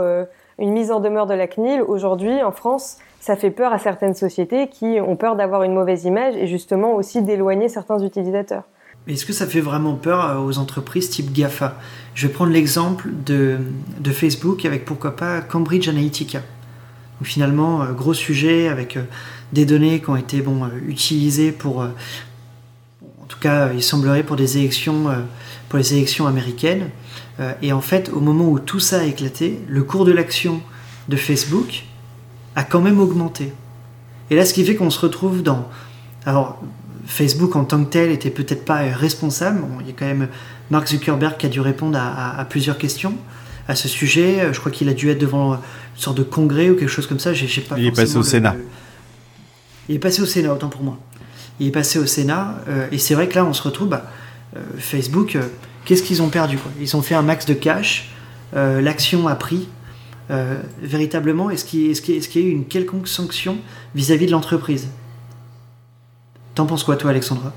une 0.58 0.72
mise 0.72 0.90
en 0.90 1.00
demeure 1.00 1.26
de 1.26 1.34
la 1.34 1.46
CNIL, 1.46 1.82
aujourd'hui 1.82 2.42
en 2.42 2.52
France, 2.52 2.98
ça 3.20 3.36
fait 3.36 3.50
peur 3.50 3.72
à 3.72 3.78
certaines 3.78 4.14
sociétés 4.14 4.68
qui 4.68 4.98
ont 5.00 5.16
peur 5.16 5.36
d'avoir 5.36 5.62
une 5.62 5.72
mauvaise 5.72 6.04
image 6.04 6.36
et 6.36 6.46
justement 6.46 6.94
aussi 6.94 7.22
d'éloigner 7.22 7.68
certains 7.68 8.00
utilisateurs. 8.00 8.64
Est-ce 9.06 9.24
que 9.24 9.32
ça 9.32 9.46
fait 9.46 9.60
vraiment 9.60 9.94
peur 9.94 10.42
aux 10.44 10.58
entreprises 10.58 11.08
type 11.08 11.32
GAFA? 11.32 11.78
Je 12.14 12.26
vais 12.26 12.32
prendre 12.32 12.52
l'exemple 12.52 13.08
de, 13.24 13.58
de, 13.98 14.12
Facebook 14.12 14.64
avec 14.64 14.84
pourquoi 14.84 15.16
pas 15.16 15.40
Cambridge 15.40 15.88
Analytica. 15.88 16.42
Finalement, 17.22 17.82
euh, 17.82 17.92
gros 17.92 18.14
sujet 18.14 18.68
avec 18.68 18.96
euh, 18.96 19.02
des 19.52 19.66
données 19.66 20.00
qui 20.00 20.10
ont 20.10 20.16
été 20.16 20.40
bon, 20.40 20.64
euh, 20.64 20.68
utilisées 20.86 21.52
pour, 21.52 21.80
en 21.80 23.26
tout 23.28 23.38
cas, 23.38 23.72
il 23.72 23.82
semblerait 23.82 24.22
pour 24.22 24.36
des 24.36 24.58
élections, 24.58 25.06
pour 25.68 25.78
les 25.78 25.94
élections 25.94 26.26
américaines. 26.26 26.90
Et 27.62 27.72
en 27.72 27.80
fait, 27.80 28.10
au 28.10 28.20
moment 28.20 28.48
où 28.48 28.58
tout 28.58 28.80
ça 28.80 29.00
a 29.00 29.04
éclaté, 29.04 29.60
le 29.66 29.82
cours 29.82 30.04
de 30.04 30.12
l'action 30.12 30.60
de 31.08 31.16
Facebook 31.16 31.84
a 32.54 32.64
quand 32.64 32.82
même 32.82 33.00
augmenté. 33.00 33.52
Et 34.28 34.36
là, 34.36 34.44
ce 34.44 34.52
qui 34.52 34.64
fait 34.64 34.76
qu'on 34.76 34.90
se 34.90 35.00
retrouve 35.00 35.42
dans, 35.42 35.66
alors 36.26 36.60
Facebook 37.10 37.56
en 37.56 37.64
tant 37.64 37.84
que 37.84 37.90
tel 37.90 38.10
était 38.10 38.30
peut-être 38.30 38.64
pas 38.64 38.78
responsable. 38.94 39.60
Bon, 39.60 39.80
il 39.80 39.86
y 39.88 39.90
a 39.90 39.94
quand 39.98 40.06
même 40.06 40.28
Mark 40.70 40.88
Zuckerberg 40.88 41.36
qui 41.36 41.46
a 41.46 41.48
dû 41.48 41.60
répondre 41.60 41.98
à, 41.98 42.08
à, 42.08 42.40
à 42.40 42.44
plusieurs 42.44 42.78
questions. 42.78 43.14
à 43.68 43.74
ce 43.76 43.88
sujet. 43.88 44.48
Je 44.52 44.58
crois 44.58 44.72
qu'il 44.72 44.88
a 44.88 44.94
dû 44.94 45.10
être 45.10 45.18
devant 45.18 45.54
une 45.54 45.60
sorte 45.96 46.16
de 46.18 46.22
congrès 46.22 46.70
ou 46.70 46.76
quelque 46.76 46.88
chose 46.88 47.06
comme 47.06 47.20
ça. 47.20 47.32
J'ai, 47.32 47.60
pas 47.62 47.76
il 47.78 47.86
est 47.86 47.92
passé 47.92 48.16
au 48.16 48.22
Sénat. 48.22 48.56
Il 49.88 49.96
est 49.96 49.98
passé 50.00 50.22
au 50.22 50.26
Sénat, 50.26 50.52
autant 50.52 50.68
pour 50.68 50.82
moi. 50.82 50.98
Il 51.58 51.66
est 51.68 51.72
passé 51.72 51.98
au 51.98 52.06
Sénat, 52.06 52.56
et 52.90 52.98
c'est 52.98 53.14
vrai 53.14 53.28
que 53.28 53.34
là, 53.34 53.44
on 53.44 53.52
se 53.52 53.62
retrouve. 53.62 53.88
Bah, 53.88 54.04
Facebook, 54.78 55.36
qu'est-ce 55.84 56.02
qu'ils 56.02 56.22
ont 56.22 56.28
perdu 56.30 56.56
quoi? 56.58 56.70
Ils 56.80 56.96
ont 56.96 57.02
fait 57.02 57.14
un 57.14 57.22
max 57.22 57.46
de 57.46 57.54
cash. 57.54 58.10
l'action 58.54 59.28
a 59.28 59.34
pris. 59.34 59.68
véritablement, 60.82 61.50
est-ce 61.50 61.64
qu'il, 61.64 61.90
est 61.90 62.34
y 62.34 62.38
a 62.38 62.42
eu 62.42 62.50
une 62.50 62.66
quelconque 62.66 63.08
sanction 63.08 63.58
vis-à-vis 63.94 64.26
de 64.26 64.32
l'entreprise? 64.32 64.88
T'en 66.60 66.66
penses 66.66 66.84
quoi, 66.84 66.96
toi, 66.96 67.08
Alexandra? 67.08 67.52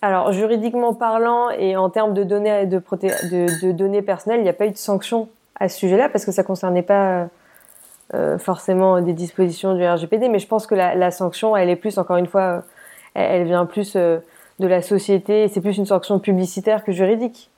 Alors, 0.00 0.32
juridiquement 0.32 0.94
parlant 0.94 1.50
et 1.50 1.76
en 1.76 1.90
termes 1.90 2.14
de 2.14 2.24
données, 2.24 2.64
de, 2.64 3.72
données 3.72 4.00
personnelles, 4.00 4.40
il 4.40 4.44
n'y 4.44 4.48
a 4.48 4.54
pas 4.54 4.64
eu 4.64 4.70
de 4.70 4.78
sanction 4.78 5.28
à 5.60 5.68
ce 5.68 5.76
sujet-là 5.76 6.08
parce 6.08 6.24
que 6.24 6.32
ça 6.32 6.40
ne 6.40 6.46
concernait 6.46 6.80
pas 6.80 7.28
euh, 8.14 8.38
forcément 8.38 9.02
des 9.02 9.12
dispositions 9.12 9.74
du 9.74 9.86
RGPD. 9.86 10.30
Mais 10.30 10.38
je 10.38 10.46
pense 10.46 10.66
que 10.66 10.74
la, 10.74 11.10
sanction, 11.10 11.54
elle 11.54 11.68
est 11.68 11.76
plus, 11.76 11.98
encore 11.98 12.16
une 12.16 12.26
fois, 12.26 12.62
elle, 13.12 13.44
vient 13.44 13.66
plus 13.66 13.94
euh, 13.94 14.16
de 14.60 14.66
la 14.66 14.80
société. 14.80 15.46
C'est 15.48 15.60
plus 15.60 15.76
une 15.76 15.84
sanction 15.84 16.18
publicitaire 16.20 16.84
que 16.84 16.92
juridique 16.92 17.50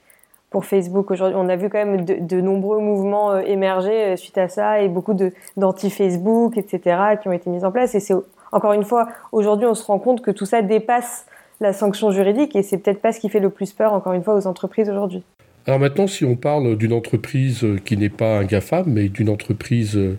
pour 0.51 0.65
Facebook 0.65 1.13
aujourd'hui. 1.13 1.39
On 1.39 1.49
a 1.49 1.55
vu 1.55 1.71
quand 1.71 1.79
même 1.79 2.05
de, 2.05 2.41
nombreux 2.41 2.81
mouvements 2.81 3.31
euh, 3.31 3.43
émerger 3.43 4.17
suite 4.17 4.39
à 4.39 4.49
ça 4.49 4.81
et 4.81 4.89
beaucoup 4.89 5.15
d'anti-Facebook, 5.57 6.59
etc., 6.59 7.17
qui 7.23 7.29
ont 7.29 7.33
été 7.33 7.49
mis 7.49 7.65
en 7.65 7.71
place. 7.71 7.95
Et 7.95 8.01
c'est 8.01 8.17
encore 8.53 8.73
une 8.73 8.85
fois, 8.85 9.09
aujourd'hui, 9.33 9.67
on 9.67 9.75
se 9.75 9.85
rend 9.85 9.99
compte 9.99 10.23
que 10.23 10.31
tout 10.31 10.47
ça 10.47 10.63
dépasse 10.63 11.27
la 11.61 11.73
sanction 11.73 12.11
juridique 12.11 12.57
et 12.57 12.63
c'est 12.63 12.79
peut-être 12.79 13.01
pas 13.01 13.13
ce 13.13 13.21
qui 13.21 13.29
fait 13.29 13.41
le 13.41 13.51
plus 13.51 13.73
peur, 13.73 13.93
encore 13.93 14.13
une 14.13 14.23
fois, 14.23 14.35
aux 14.35 14.47
entreprises 14.47 14.89
aujourd'hui. 14.89 15.23
Alors 15.67 15.79
maintenant, 15.79 16.07
si 16.07 16.25
on 16.25 16.37
parle 16.37 16.77
d'une 16.79 16.93
entreprise 16.93 17.67
qui 17.85 17.97
n'est 17.97 18.09
pas 18.09 18.39
un 18.39 18.45
GAFAM, 18.45 18.85
mais 18.87 19.09
d'une 19.09 19.29
entreprise 19.29 19.97
euh, 19.97 20.19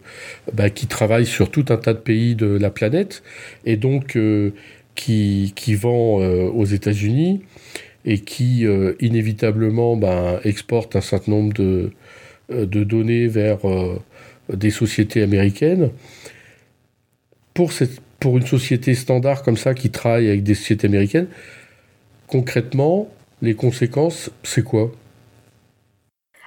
bah, 0.54 0.70
qui 0.70 0.86
travaille 0.86 1.26
sur 1.26 1.50
tout 1.50 1.66
un 1.70 1.78
tas 1.78 1.94
de 1.94 2.00
pays 2.00 2.36
de 2.36 2.46
la 2.46 2.70
planète 2.70 3.24
et 3.66 3.76
donc 3.76 4.16
euh, 4.16 4.54
qui, 4.94 5.54
qui, 5.56 5.74
vend 5.74 6.22
euh, 6.22 6.48
aux 6.48 6.66
États-Unis 6.66 7.42
et 8.06 8.20
qui 8.20 8.66
inévitablement 9.00 9.96
bah, 9.96 10.40
exporte 10.44 10.96
un 10.96 11.02
certain 11.02 11.34
nombre 11.34 11.54
de, 11.54 11.92
de 12.50 12.84
données 12.84 13.28
vers 13.28 13.60
des 14.52 14.72
sociétés 14.72 15.22
américaines, 15.22 15.92
pour 17.54 17.74
cette, 17.74 18.02
pour 18.22 18.38
une 18.38 18.46
société 18.46 18.94
standard 18.94 19.44
comme 19.44 19.58
ça 19.58 19.74
qui 19.74 19.90
travaille 19.90 20.30
avec 20.30 20.44
des 20.44 20.54
sociétés 20.54 20.88
américaines, 20.88 21.28
concrètement, 22.28 23.10
les 23.42 23.56
conséquences, 23.56 24.30
c'est 24.44 24.64
quoi? 24.64 24.92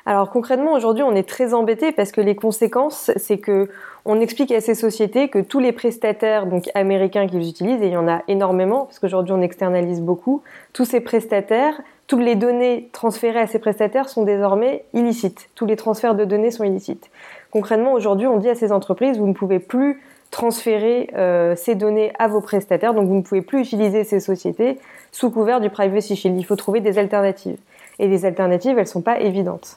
Alors 0.06 0.30
concrètement, 0.30 0.74
aujourd'hui, 0.74 1.02
on 1.02 1.14
est 1.14 1.28
très 1.28 1.52
embêté 1.52 1.90
parce 1.90 2.12
que 2.12 2.20
les 2.20 2.36
conséquences, 2.36 3.10
c'est 3.16 3.38
que 3.38 3.68
on 4.04 4.20
explique 4.20 4.52
à 4.52 4.60
ces 4.60 4.74
sociétés 4.74 5.28
que 5.28 5.38
tous 5.38 5.60
les 5.60 5.72
prestataires 5.72 6.46
donc 6.46 6.70
américains 6.74 7.26
qu'ils 7.26 7.48
utilisent, 7.48 7.82
et 7.82 7.86
il 7.86 7.92
y 7.92 7.96
en 7.96 8.06
a 8.06 8.22
énormément 8.28 8.84
parce 8.84 8.98
qu'aujourd'hui 8.98 9.32
on 9.32 9.40
externalise 9.40 10.00
beaucoup, 10.00 10.42
tous 10.74 10.84
ces 10.84 11.00
prestataires, 11.00 11.80
toutes 12.06 12.22
les 12.22 12.34
données 12.34 12.90
transférées 12.92 13.40
à 13.40 13.46
ces 13.46 13.58
prestataires 13.58 14.10
sont 14.10 14.24
désormais 14.24 14.84
illicites. 14.92 15.48
Tous 15.54 15.64
les 15.64 15.76
transferts 15.76 16.14
de 16.14 16.26
données 16.26 16.50
sont 16.50 16.64
illicites. 16.64 17.10
Concrètement, 17.50 17.94
aujourd'hui, 17.94 18.26
on 18.26 18.36
dit 18.36 18.50
à 18.50 18.54
ces 18.54 18.72
entreprises, 18.72 19.18
vous 19.18 19.26
ne 19.26 19.32
pouvez 19.32 19.58
plus 19.58 20.02
transférer 20.30 21.10
euh, 21.14 21.54
ces 21.56 21.74
données 21.74 22.12
à 22.18 22.28
vos 22.28 22.40
prestataires. 22.40 22.94
Donc 22.94 23.08
vous 23.08 23.14
ne 23.14 23.22
pouvez 23.22 23.42
plus 23.42 23.60
utiliser 23.60 24.04
ces 24.04 24.20
sociétés 24.20 24.78
sous 25.12 25.30
couvert 25.30 25.60
du 25.60 25.70
Privacy 25.70 26.16
Shield. 26.16 26.38
Il 26.38 26.44
faut 26.44 26.56
trouver 26.56 26.80
des 26.80 26.98
alternatives. 26.98 27.58
Et 27.98 28.08
les 28.08 28.24
alternatives, 28.24 28.72
elles 28.72 28.84
ne 28.84 28.88
sont 28.88 29.02
pas 29.02 29.20
évidentes. 29.20 29.76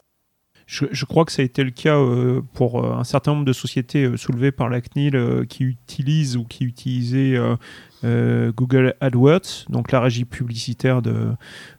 Je, 0.66 1.06
crois 1.06 1.24
que 1.24 1.32
ça 1.32 1.40
a 1.40 1.46
été 1.46 1.64
le 1.64 1.70
cas 1.70 1.96
euh, 1.96 2.42
pour 2.52 2.84
euh, 2.84 2.92
un 2.92 3.04
certain 3.04 3.32
nombre 3.32 3.46
de 3.46 3.54
sociétés 3.54 4.18
soulevées 4.18 4.52
par 4.52 4.68
la 4.68 4.82
CNIL 4.82 5.46
qui 5.48 5.64
utilisent 5.64 6.36
ou 6.36 6.44
qui 6.44 6.64
utilisaient 6.64 7.38
Google 8.04 8.94
AdWords, 9.00 9.64
donc 9.70 9.92
la 9.92 10.00
régie 10.00 10.26
publicitaire 10.26 11.00
de, 11.00 11.30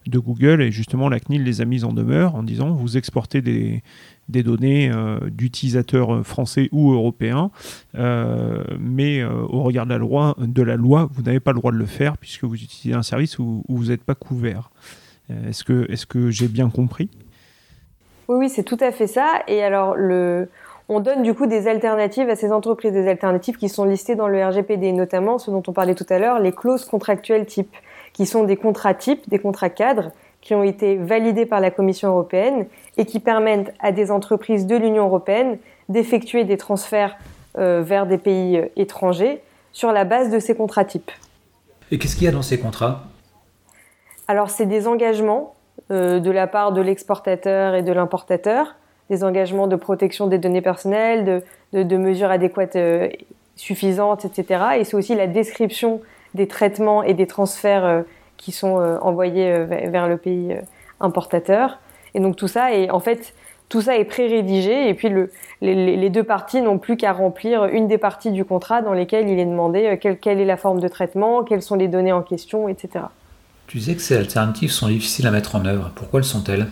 de, 0.07 0.19
Google. 0.19 0.63
Et 0.63 0.71
justement, 0.71 1.07
la 1.07 1.19
CNIL 1.19 1.43
les 1.43 1.61
a 1.61 1.65
mises 1.65 1.83
en 1.83 1.93
demeure 1.93 2.33
en 2.33 2.41
disant 2.41 2.71
vous 2.71 2.97
exportez 2.97 3.41
des, 3.41 3.83
des 4.29 4.43
données 4.43 4.91
euh, 4.93 5.19
d'utilisateurs 5.29 6.25
français 6.25 6.69
ou 6.71 6.93
européens, 6.93 7.51
euh, 7.95 8.63
mais 8.79 9.19
euh, 9.19 9.29
au 9.50 9.63
regard 9.63 9.86
de 9.86 9.91
la 9.91 9.98
loi, 9.98 10.36
de 10.39 10.63
la 10.63 10.75
loi 10.75 11.09
vous 11.12 11.24
n'avez 11.24 11.39
pas 11.39 11.51
le 11.51 11.57
droit 11.57 11.71
de 11.71 11.77
le 11.77 11.86
faire 11.86 12.17
puisque 12.17 12.43
vous 12.43 12.55
utilisez 12.55 12.95
un 12.95 13.03
service 13.03 13.39
où, 13.39 13.63
vous 13.67 13.86
n'êtes 13.86 14.03
pas 14.03 14.15
couvert. 14.15 14.71
Est-ce 15.48 15.63
que, 15.63 15.91
est 15.91 16.05
que 16.05 16.31
j'ai 16.31 16.48
bien 16.48 16.69
compris? 16.69 17.09
Oui, 18.27 18.38
oui, 18.38 18.50
c'est 18.50 18.63
tout 18.63 18.77
à 18.79 18.91
fait 18.91 19.07
ça. 19.07 19.43
Et 19.48 19.62
alors, 19.62 19.95
on 20.88 21.00
donne 21.00 21.21
du 21.21 21.36
coup 21.36 21.45
des 21.45 21.67
alternatives 21.67 22.29
à 22.29 22.36
ces 22.36 22.51
entreprises, 22.51 22.93
des 22.93 23.07
alternatives 23.07 23.57
qui 23.57 23.69
sont 23.69 23.86
listées 23.86 24.15
dans 24.15 24.27
le 24.27 24.43
RGPD, 24.43 24.91
notamment 24.91 25.38
ce 25.38 25.51
dont 25.51 25.62
on 25.67 25.74
parlait 25.74 25.93
tout 25.93 26.05
à 26.09 26.17
l'heure, 26.17 26.39
les 26.39 26.51
clauses 26.51 26.86
contractuelles 26.86 27.45
type, 27.45 27.75
qui 28.13 28.25
sont 28.25 28.43
des 28.43 28.55
contrats 28.55 28.95
types, 28.95 29.29
des 29.29 29.38
contrats 29.38 29.69
cadres, 29.69 30.12
qui 30.41 30.55
ont 30.55 30.63
été 30.63 30.96
validés 30.96 31.46
par 31.46 31.60
la 31.60 31.72
Commission 31.72 32.10
européenne 32.10 32.67
et 32.98 33.05
qui 33.05 33.19
permettent 33.19 33.74
à 33.79 33.91
des 33.91 34.12
entreprises 34.12 34.65
de 34.65 34.75
l'Union 34.75 35.05
européenne 35.05 35.58
d'effectuer 35.89 36.43
des 36.43 36.58
transferts 36.58 37.17
euh, 37.58 37.81
vers 37.81 38.05
des 38.05 38.17
pays 38.17 38.58
euh, 38.58 38.67
étrangers 38.75 39.41
sur 39.72 39.91
la 39.91 40.05
base 40.05 40.29
de 40.29 40.39
ces 40.39 40.55
contrats 40.55 40.86
types. 40.86 41.12
Et 41.91 41.98
qu'est-ce 41.98 42.15
qu'il 42.15 42.25
y 42.25 42.27
a 42.27 42.31
dans 42.31 42.41
ces 42.41 42.60
contrats? 42.60 43.03
Alors 44.27 44.50
c'est 44.50 44.65
des 44.65 44.88
engagements 44.88 45.55
euh, 45.91 46.19
de 46.19 46.31
la 46.31 46.48
part 46.48 46.72
de 46.72 46.81
l'exportateur 46.81 47.75
et 47.75 47.81
de 47.81 47.91
l'importateur, 47.91 48.75
des 49.10 49.24
engagements 49.24 49.67
de 49.67 49.75
protection 49.75 50.27
des 50.27 50.38
données 50.38 50.62
personnelles, 50.62 51.43
de, 51.74 51.84
de 51.84 51.98
mesures 51.98 52.29
adéquates 52.29 52.77
suffisantes, 53.55 54.25
etc. 54.25 54.63
Et 54.77 54.84
c'est 54.84 54.96
aussi 54.96 55.15
la 55.15 55.25
description 55.25 56.01
des 56.36 56.48
traitements 56.48 57.01
et 57.01 57.15
des 57.15 57.25
transferts 57.25 58.03
qui 58.39 58.51
sont 58.51 58.79
euh, 58.79 58.98
envoyés 59.01 59.51
euh, 59.51 59.65
vers 59.65 60.08
le 60.08 60.17
pays 60.17 60.53
euh, 60.53 60.62
importateur. 61.00 61.77
Et 62.15 62.19
donc 62.19 62.36
tout 62.36 62.48
ça 62.48 62.74
est 62.74 62.89
en 62.89 63.00
fait 63.00 63.36
tout 63.67 63.81
ça 63.81 63.98
est 63.98 64.05
pré-rédigé 64.05 64.89
et 64.89 64.96
puis 64.96 65.10
le, 65.10 65.29
les, 65.62 66.10
deux 66.10 66.24
parties 66.24 66.60
n'ont 66.60 66.79
plus 66.79 66.98
qu'à 66.98 67.13
remplir 67.13 67.65
une 67.65 67.88
des 67.88 68.00
parties 68.00 68.31
du 68.31 68.43
contrat 68.43 68.81
dans 68.81 68.93
lesquelles 68.93 69.29
il 69.29 69.38
est 69.38 69.46
demandé 69.46 70.00
quelle, 70.01 70.17
quelle, 70.17 70.39
est 70.39 70.46
la 70.46 70.58
forme 70.58 70.79
de 70.79 70.88
traitement, 70.88 71.43
quelles 71.43 71.62
sont 71.62 71.75
les 71.75 71.88
données 71.88 72.12
en 72.12 72.24
question, 72.24 72.67
etc. 72.67 73.05
Tu 73.67 73.77
disais 73.77 73.93
que 73.93 74.01
ces 74.01 74.17
alternatives 74.17 74.72
sont 74.72 74.88
difficiles 74.88 75.27
à 75.27 75.31
mettre 75.31 75.55
en 75.55 75.63
œuvre. 75.65 75.91
Pourquoi 75.93 76.22
elles 76.22 76.24
sont-elles? 76.24 76.65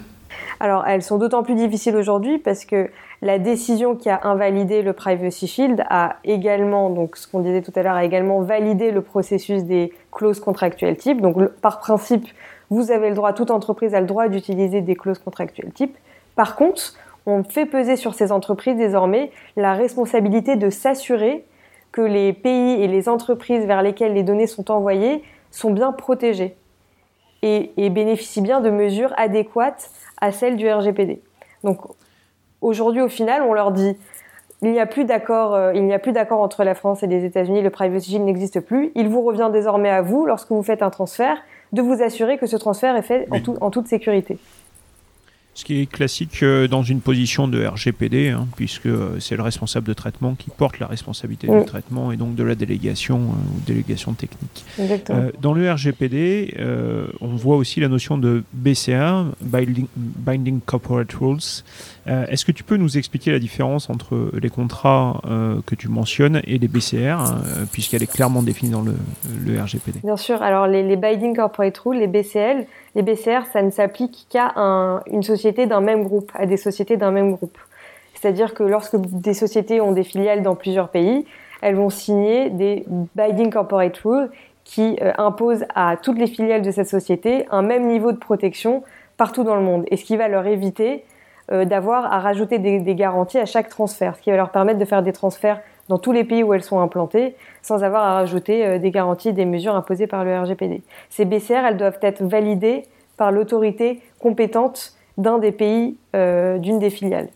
Alors 0.60 0.88
elles 0.88 1.04
sont 1.04 1.20
d'autant 1.20 1.44
plus 1.44 1.54
difficiles 1.54 1.96
aujourd'hui 1.96 2.40
parce 2.40 2.66
que 2.66 2.90
la 3.22 3.40
décision 3.40 3.96
qui 3.96 4.10
a 4.10 4.20
invalidé 4.24 4.82
le 4.82 4.94
Privacy 4.94 5.48
Shield 5.48 5.84
a 5.90 6.18
également, 6.24 6.90
donc 6.90 7.18
ce 7.18 7.28
qu'on 7.28 7.40
disait 7.40 7.62
tout 7.62 7.72
à 7.76 7.82
l'heure, 7.82 7.96
a 7.96 8.06
également 8.06 8.42
validé 8.42 8.92
le 8.92 9.02
processus 9.02 9.64
des 9.64 9.92
clauses 10.12 10.40
contractuelles 10.40 10.98
type. 10.98 11.22
Donc 11.22 11.48
par 11.62 11.80
principe, 11.80 12.28
vous 12.70 12.92
avez 12.92 13.10
le 13.10 13.16
droit, 13.16 13.34
toute 13.34 13.50
entreprise 13.50 13.96
a 13.96 14.02
le 14.02 14.08
droit 14.08 14.28
d'utiliser 14.28 14.82
des 14.82 14.96
clauses 14.96 15.20
contractuelles 15.20 15.72
type. 15.74 15.98
Par 16.36 16.56
contre, 16.56 16.94
on 17.26 17.44
fait 17.44 17.66
peser 17.66 17.96
sur 17.96 18.14
ces 18.14 18.32
entreprises 18.32 18.78
désormais 18.78 19.32
la 19.56 19.74
responsabilité 19.74 20.56
de 20.56 20.70
s'assurer 20.70 21.44
que 21.92 22.02
les 22.02 22.34
pays 22.34 22.84
et 22.84 22.88
les 22.88 23.10
entreprises 23.10 23.66
vers 23.66 23.82
lesquelles 23.82 24.14
les 24.14 24.24
données 24.24 24.48
sont 24.48 24.70
envoyées 24.70 25.24
sont 25.50 25.72
bien 25.72 25.92
protégées 25.92 26.56
et, 27.42 27.72
et 27.78 27.90
bénéficient 27.90 28.42
bien 28.42 28.62
de 28.62 28.70
mesures 28.70 29.14
adéquates 29.18 29.90
à 30.22 30.32
celles 30.32 30.56
du 30.56 30.70
RGPD. 30.70 31.22
Aujourd'hui, 32.62 33.02
au 33.02 33.10
final, 33.10 33.44
on 33.44 33.54
leur 33.54 33.72
dit 33.72 33.96
il 34.64 34.72
n'y 34.72 34.80
a 34.80 34.88
plus 34.88 35.06
d'accord, 35.06 35.54
euh, 35.54 35.74
il 35.76 35.84
n'y 35.86 35.94
a 35.94 36.00
plus 36.00 36.14
d'accord 36.14 36.42
entre 36.42 36.64
la 36.64 36.74
France 36.74 37.04
et 37.04 37.08
les 37.08 37.26
États-Unis, 37.26 37.62
le 37.62 37.70
privacy 37.70 38.12
shield 38.12 38.26
n'existe 38.26 38.60
plus. 38.60 38.92
Il 38.96 39.08
vous 39.08 39.22
revient 39.22 39.50
désormais 39.54 39.90
à 39.90 40.02
vous, 40.02 40.26
lorsque 40.26 40.50
vous 40.50 40.64
faites 40.64 40.82
un 40.82 40.90
transfert, 40.90 41.38
de 41.74 41.82
vous 41.82 42.02
assurer 42.02 42.38
que 42.38 42.48
ce 42.48 42.56
transfert 42.56 42.96
est 42.96 43.04
fait 43.04 43.28
en 43.62 43.70
toute 43.70 43.88
sécurité. 43.88 44.40
Ce 45.54 45.66
qui 45.66 45.82
est 45.82 45.86
classique 45.88 46.44
euh, 46.44 46.68
dans 46.68 46.84
une 46.84 47.02
position 47.02 47.48
de 47.48 47.66
RGPD, 47.66 48.30
hein, 48.30 48.48
puisque 48.56 48.86
euh, 48.86 49.20
c'est 49.20 49.36
le 49.36 49.42
responsable 49.42 49.88
de 49.88 49.94
traitement 49.94 50.36
qui 50.36 50.52
porte 50.52 50.78
la 50.78 50.86
responsabilité 50.86 51.48
du 51.48 51.66
traitement 51.66 52.12
et 52.12 52.16
donc 52.16 52.36
de 52.36 52.44
la 52.44 52.54
délégation 52.54 53.18
ou 53.18 53.60
délégation 53.66 54.14
technique. 54.14 54.66
dans 55.42 55.54
le 55.54 55.72
RGPD, 55.72 56.56
on 57.22 57.36
voit 57.36 57.58
aussi 57.58 57.80
la 57.80 57.88
notion 57.90 58.20
de 58.20 58.44
BCA, 58.54 59.26
Binding, 59.42 60.60
Corporate 60.64 61.12
Rules. 61.14 61.64
Est-ce 62.08 62.46
que 62.46 62.52
tu 62.52 62.64
peux 62.64 62.78
nous 62.78 62.98
expliquer 62.98 63.32
la 63.32 63.40
différence 63.40 63.90
entre 63.90 64.32
les 64.40 64.50
contrats 64.50 65.22
que 65.66 65.76
tu 65.76 65.90
mentionnes 65.90 66.42
et 66.46 66.58
les 66.58 66.68
BCR, 66.68 67.20
hein, 67.20 67.42
puisqu'elle 67.72 68.04
est 68.04 68.12
clairement 68.12 68.42
définie 68.42 68.72
dans 68.72 68.82
le, 68.82 68.94
RGPD 69.62 70.00
Bien 70.04 70.18
sûr. 70.18 70.42
Alors 70.42 70.68
les, 70.68 70.84
les 70.84 70.96
Binding 70.96 71.36
Corporate 71.36 71.78
Rules, 71.80 72.00
les 72.00 72.08
BCL, 72.08 72.66
les 72.96 73.02
BCR, 73.02 73.46
ça 73.52 73.62
ne 73.62 73.70
s'applique 73.70 74.28
qu'à 74.30 74.54
une 75.08 75.24
société 75.24 75.66
d'un 75.66 75.82
même 75.82 76.04
groupe, 76.04 76.32
à 76.34 76.46
des 76.46 76.58
sociétés 76.58 76.98
d'un 76.98 77.12
même 77.12 77.34
groupe. 77.34 77.58
C'est-à-dire 78.14 78.54
que 78.54 78.64
lorsque 78.64 78.98
des 78.98 79.34
sociétés 79.34 79.80
ont 79.82 79.92
des 79.92 80.04
filiales 80.04 80.42
dans 80.42 80.56
plusieurs 80.56 80.90
pays, 80.90 81.26
elles 81.62 81.76
vont 81.76 81.90
signer 81.90 82.50
des 82.50 82.86
Binding 83.16 83.52
Corporate 83.52 83.98
Rules 83.98 84.30
qui 84.64 84.98
euh, 85.02 85.14
imposent 85.18 85.66
à 85.76 85.96
toutes 85.98 86.18
les 86.18 86.28
filiales 86.28 86.62
de 86.62 86.72
cette 86.72 86.88
société 86.88 87.46
un 87.52 87.62
même 87.62 87.88
niveau 87.88 88.12
de 88.12 88.18
protection 88.18 88.84
partout 89.18 89.44
dans 89.44 89.56
le 89.56 89.62
monde, 89.62 89.86
et 89.90 89.98
ce 89.98 90.06
qui 90.06 90.18
va 90.18 90.28
leur 90.28 90.46
éviter 90.46 91.04
d'avoir 91.50 92.12
à 92.12 92.20
rajouter 92.20 92.60
des, 92.60 92.96
garanties 92.96 93.38
à 93.38 93.46
chaque 93.46 93.70
transfert, 93.70 94.16
ce 94.16 94.22
qui 94.22 94.32
va 94.32 94.38
leur 94.38 94.52
permettre 94.52 94.80
de 94.80 94.86
faire 94.86 95.02
des 95.02 95.14
transferts 95.14 95.62
dans 95.88 95.98
tous 95.98 96.12
les 96.12 96.26
pays 96.26 96.44
où 96.44 96.54
elles 96.54 96.64
sont 96.64 96.80
implantées, 96.80 97.36
sans 97.62 97.84
avoir 97.84 98.04
à 98.04 98.14
rajouter 98.16 98.80
des 98.80 98.92
garanties, 98.92 99.32
des 99.32 99.46
mesures 99.46 99.76
imposées 99.76 100.08
par 100.08 100.26
le 100.26 100.38
RGPD. 100.38 100.82
Ces 101.10 101.24
BCR, 101.24 101.66
elles 101.66 101.78
doivent 101.78 102.00
être 102.02 102.22
validées 102.22 102.84
par 103.16 103.32
l'autorité 103.32 104.02
compétente 104.20 104.94
d'un 105.18 105.38
des 105.38 105.54
pays, 105.54 105.96
d'une 106.14 106.80
des 106.80 106.90
filiales. 106.90 107.30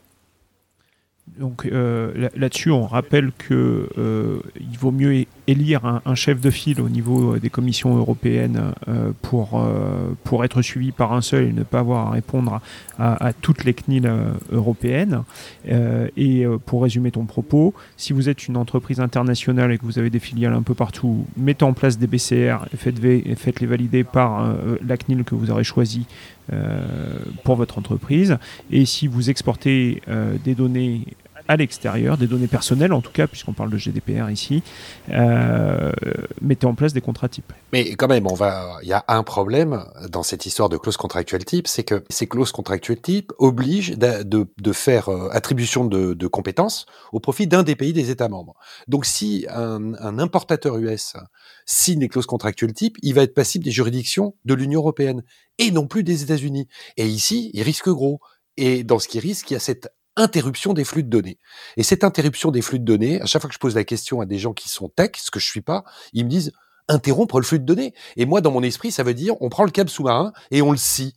Donc 1.37 1.65
euh, 1.65 2.29
là-dessus, 2.35 2.71
on 2.71 2.85
rappelle 2.85 3.31
que 3.31 3.87
euh, 3.97 4.41
il 4.59 4.77
vaut 4.77 4.91
mieux 4.91 5.25
élire 5.51 6.01
un, 6.05 6.15
chef 6.15 6.41
de 6.41 6.49
file 6.49 6.81
au 6.81 6.89
niveau 6.89 7.35
euh, 7.35 7.39
des 7.39 7.49
commissions 7.49 7.95
européennes 7.97 8.73
pour, 9.21 9.63
pour 10.23 10.43
être 10.43 10.61
suivi 10.61 10.91
par 10.91 11.13
un 11.13 11.21
seul 11.21 11.45
et 11.45 11.53
ne 11.53 11.63
pas 11.63 11.79
avoir 11.79 12.07
à 12.07 12.11
répondre 12.11 12.61
à, 12.99 13.33
toutes 13.41 13.63
les 13.63 13.73
CNIL 13.73 14.11
européennes. 14.51 15.23
et 15.65 16.45
pour 16.65 16.83
résumer 16.83 17.11
ton 17.11 17.25
propos, 17.25 17.73
si 17.97 18.13
vous 18.13 18.29
êtes 18.29 18.47
une 18.47 18.57
entreprise 18.57 18.99
internationale 18.99 19.71
et 19.71 19.77
que 19.77 19.85
vous 19.85 19.99
avez 19.99 20.09
des 20.09 20.19
filiales 20.19 20.53
un 20.53 20.61
peu 20.61 20.73
partout, 20.73 21.25
mettez 21.37 21.65
en 21.65 21.73
place 21.73 21.97
des 21.97 22.07
BCR 22.07 22.65
et 22.73 22.77
faites-les 23.35 23.67
valider 23.67 24.03
par 24.03 24.53
la 24.85 24.97
CNIL 24.97 25.23
que 25.23 25.35
vous 25.35 25.51
aurez 25.51 25.63
choisi 25.63 26.05
pour 27.43 27.55
votre 27.55 27.77
entreprise. 27.77 28.37
Et 28.71 28.85
si 28.85 29.07
vous 29.07 29.29
exportez 29.29 30.01
des 30.43 30.55
données 30.55 31.05
à 31.47 31.57
l'extérieur, 31.57 32.17
des 32.17 32.27
données 32.27 32.47
personnelles 32.47 32.93
en 32.93 33.01
tout 33.01 33.11
cas, 33.11 33.27
puisqu'on 33.27 33.53
parle 33.53 33.69
de 33.69 33.77
GDPR 33.77 34.29
ici, 34.29 34.63
euh, 35.09 35.91
mettez 36.41 36.65
en 36.65 36.75
place 36.75 36.93
des 36.93 37.01
contrats 37.01 37.29
types. 37.29 37.53
Mais 37.73 37.95
quand 37.95 38.07
même, 38.07 38.27
on 38.27 38.33
va, 38.33 38.77
il 38.83 38.89
y 38.89 38.93
a 38.93 39.03
un 39.07 39.23
problème 39.23 39.85
dans 40.09 40.23
cette 40.23 40.45
histoire 40.45 40.69
de 40.69 40.77
clause 40.77 40.97
contractuelle 40.97 41.45
type, 41.45 41.67
c'est 41.67 41.83
que 41.83 42.03
ces 42.09 42.27
clauses 42.27 42.51
contractuelles 42.51 43.01
type 43.01 43.31
obligent 43.37 43.97
de, 43.97 44.73
faire 44.73 45.09
euh, 45.09 45.29
attribution 45.31 45.85
de, 45.85 46.27
compétences 46.27 46.85
au 47.11 47.19
profit 47.19 47.47
d'un 47.47 47.63
des 47.63 47.75
pays 47.75 47.93
des 47.93 48.09
États 48.09 48.29
membres. 48.29 48.55
Donc 48.87 49.05
si 49.05 49.45
un, 49.49 50.19
importateur 50.19 50.77
US 50.77 51.15
signe 51.65 51.99
les 51.99 52.07
clauses 52.07 52.25
contractuelles 52.25 52.73
type, 52.73 52.97
il 53.01 53.13
va 53.13 53.23
être 53.23 53.33
passible 53.33 53.65
des 53.65 53.71
juridictions 53.71 54.35
de 54.45 54.53
l'Union 54.53 54.79
européenne 54.79 55.23
et 55.57 55.71
non 55.71 55.87
plus 55.87 56.03
des 56.03 56.23
États-Unis. 56.23 56.67
Et 56.97 57.07
ici, 57.07 57.51
il 57.53 57.63
risque 57.63 57.89
gros. 57.89 58.19
Et 58.57 58.83
dans 58.83 58.99
ce 58.99 59.07
qui 59.07 59.19
risque, 59.19 59.51
il 59.51 59.53
y 59.53 59.57
a 59.57 59.59
cette 59.59 59.89
interruption 60.15 60.73
des 60.73 60.83
flux 60.83 61.03
de 61.03 61.09
données. 61.09 61.37
Et 61.77 61.83
cette 61.83 62.03
interruption 62.03 62.51
des 62.51 62.61
flux 62.61 62.79
de 62.79 62.85
données, 62.85 63.21
à 63.21 63.25
chaque 63.25 63.41
fois 63.41 63.49
que 63.49 63.53
je 63.53 63.59
pose 63.59 63.75
la 63.75 63.83
question 63.83 64.21
à 64.21 64.25
des 64.25 64.37
gens 64.37 64.53
qui 64.53 64.69
sont 64.69 64.89
tech, 64.89 65.11
ce 65.17 65.31
que 65.31 65.39
je 65.39 65.45
suis 65.47 65.61
pas, 65.61 65.83
ils 66.13 66.25
me 66.25 66.29
disent 66.29 66.51
interrompre 66.87 67.39
le 67.39 67.45
flux 67.45 67.59
de 67.59 67.65
données. 67.65 67.93
Et 68.17 68.25
moi, 68.25 68.41
dans 68.41 68.51
mon 68.51 68.63
esprit, 68.63 68.91
ça 68.91 69.03
veut 69.03 69.13
dire 69.13 69.35
on 69.41 69.49
prend 69.49 69.63
le 69.63 69.71
câble 69.71 69.89
sous-marin 69.89 70.33
et 70.51 70.61
on 70.61 70.71
le 70.71 70.77
scie. 70.77 71.13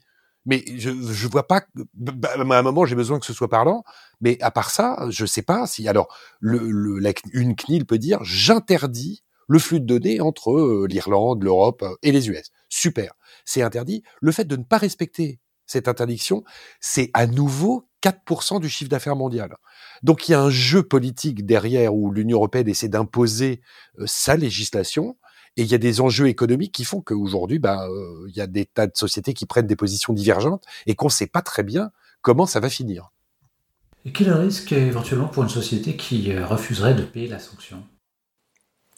Mais 0.46 0.62
je 0.76 0.90
je 0.90 1.28
vois 1.28 1.46
pas. 1.46 1.62
Bah, 1.94 2.30
à 2.34 2.40
un 2.40 2.62
moment, 2.62 2.84
j'ai 2.84 2.94
besoin 2.94 3.18
que 3.18 3.26
ce 3.26 3.32
soit 3.32 3.48
parlant. 3.48 3.82
Mais 4.20 4.40
à 4.42 4.50
part 4.50 4.70
ça, 4.70 5.06
je 5.08 5.24
sais 5.24 5.42
pas 5.42 5.66
si. 5.66 5.88
Alors, 5.88 6.08
le, 6.38 6.58
le 6.58 7.12
une 7.32 7.56
CNIL 7.56 7.86
peut 7.86 7.98
dire 7.98 8.18
j'interdis 8.22 9.22
le 9.48 9.58
flux 9.58 9.80
de 9.80 9.86
données 9.86 10.20
entre 10.20 10.52
euh, 10.52 10.86
l'Irlande, 10.88 11.42
l'Europe 11.42 11.82
euh, 11.82 11.94
et 12.02 12.12
les 12.12 12.28
US. 12.28 12.50
Super, 12.68 13.14
c'est 13.44 13.62
interdit. 13.62 14.02
Le 14.20 14.32
fait 14.32 14.44
de 14.44 14.56
ne 14.56 14.64
pas 14.64 14.78
respecter 14.78 15.40
cette 15.66 15.88
interdiction, 15.88 16.44
c'est 16.80 17.10
à 17.14 17.26
nouveau 17.26 17.88
4% 18.04 18.60
du 18.60 18.68
chiffre 18.68 18.90
d'affaires 18.90 19.16
mondial. 19.16 19.56
Donc 20.02 20.28
il 20.28 20.32
y 20.32 20.34
a 20.34 20.42
un 20.42 20.50
jeu 20.50 20.82
politique 20.82 21.46
derrière 21.46 21.94
où 21.94 22.10
l'Union 22.10 22.36
européenne 22.36 22.68
essaie 22.68 22.88
d'imposer 22.88 23.62
euh, 23.98 24.04
sa 24.06 24.36
législation. 24.36 25.16
Et 25.56 25.62
il 25.62 25.68
y 25.68 25.74
a 25.74 25.78
des 25.78 26.00
enjeux 26.00 26.28
économiques 26.28 26.72
qui 26.72 26.84
font 26.84 27.00
qu'aujourd'hui, 27.00 27.60
ben, 27.60 27.88
euh, 27.88 28.26
il 28.28 28.36
y 28.36 28.40
a 28.40 28.46
des 28.46 28.66
tas 28.66 28.88
de 28.88 28.96
sociétés 28.96 29.34
qui 29.34 29.46
prennent 29.46 29.68
des 29.68 29.76
positions 29.76 30.12
divergentes 30.12 30.64
et 30.86 30.94
qu'on 30.94 31.06
ne 31.06 31.12
sait 31.12 31.28
pas 31.28 31.42
très 31.42 31.62
bien 31.62 31.90
comment 32.22 32.44
ça 32.44 32.60
va 32.60 32.68
finir. 32.68 33.12
Et 34.04 34.12
quel 34.12 34.32
risque 34.32 34.72
éventuellement 34.72 35.28
pour 35.28 35.44
une 35.44 35.48
société 35.48 35.96
qui 35.96 36.32
euh, 36.32 36.44
refuserait 36.44 36.94
de 36.94 37.04
payer 37.04 37.28
la 37.28 37.38
sanction? 37.38 37.82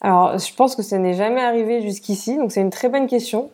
Alors, 0.01 0.37
je 0.37 0.53
pense 0.53 0.75
que 0.75 0.83
ça 0.83 0.97
n'est 0.97 1.15
jamais 1.15 1.41
arrivé 1.41 1.81
jusqu'ici, 1.81 2.35
donc 2.37 2.51
c'est 2.51 2.61
une 2.61 2.69
très 2.69 2.89
bonne 2.89 3.07
question. 3.07 3.49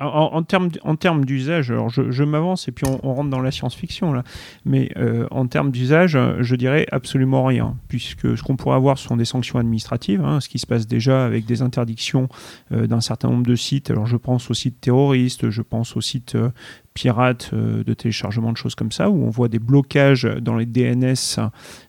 En, 0.00 0.42
termes, 0.42 0.70
en 0.82 1.18
d'usage, 1.18 1.70
alors 1.70 1.90
je, 1.90 2.24
m'avance 2.24 2.68
et 2.68 2.72
puis 2.72 2.86
on, 2.86 3.14
rentre 3.14 3.28
dans 3.28 3.40
la 3.40 3.50
science-fiction 3.50 4.12
là, 4.14 4.24
mais 4.64 4.90
euh, 4.96 5.26
en 5.30 5.46
termes 5.46 5.70
d'usage, 5.70 6.18
je 6.40 6.54
dirais 6.56 6.86
absolument 6.90 7.44
rien, 7.44 7.76
puisque 7.88 8.36
ce 8.36 8.42
qu'on 8.42 8.56
pourrait 8.56 8.76
avoir 8.76 8.96
ce 8.96 9.06
sont 9.06 9.18
des 9.18 9.26
sanctions 9.26 9.58
administratives, 9.58 10.24
hein, 10.24 10.40
ce 10.40 10.48
qui 10.48 10.58
se 10.58 10.66
passe 10.66 10.86
déjà 10.86 11.26
avec 11.26 11.44
des 11.44 11.60
interdictions 11.60 12.28
euh, 12.72 12.86
d'un 12.86 13.02
certain 13.02 13.28
nombre 13.28 13.46
de 13.46 13.56
sites. 13.56 13.90
Alors 13.90 14.06
je 14.06 14.16
pense 14.16 14.50
aux 14.50 14.54
sites 14.54 14.80
terroristes, 14.80 15.50
je 15.50 15.62
pense 15.62 15.96
aux 15.96 16.00
sites 16.00 16.34
euh, 16.34 16.50
pirates 16.94 17.54
de 17.54 17.94
téléchargement 17.94 18.52
de 18.52 18.56
choses 18.56 18.74
comme 18.74 18.92
ça, 18.92 19.10
où 19.10 19.24
on 19.24 19.30
voit 19.30 19.48
des 19.48 19.58
blocages 19.58 20.24
dans 20.24 20.56
les 20.56 20.66
DNS 20.66 21.14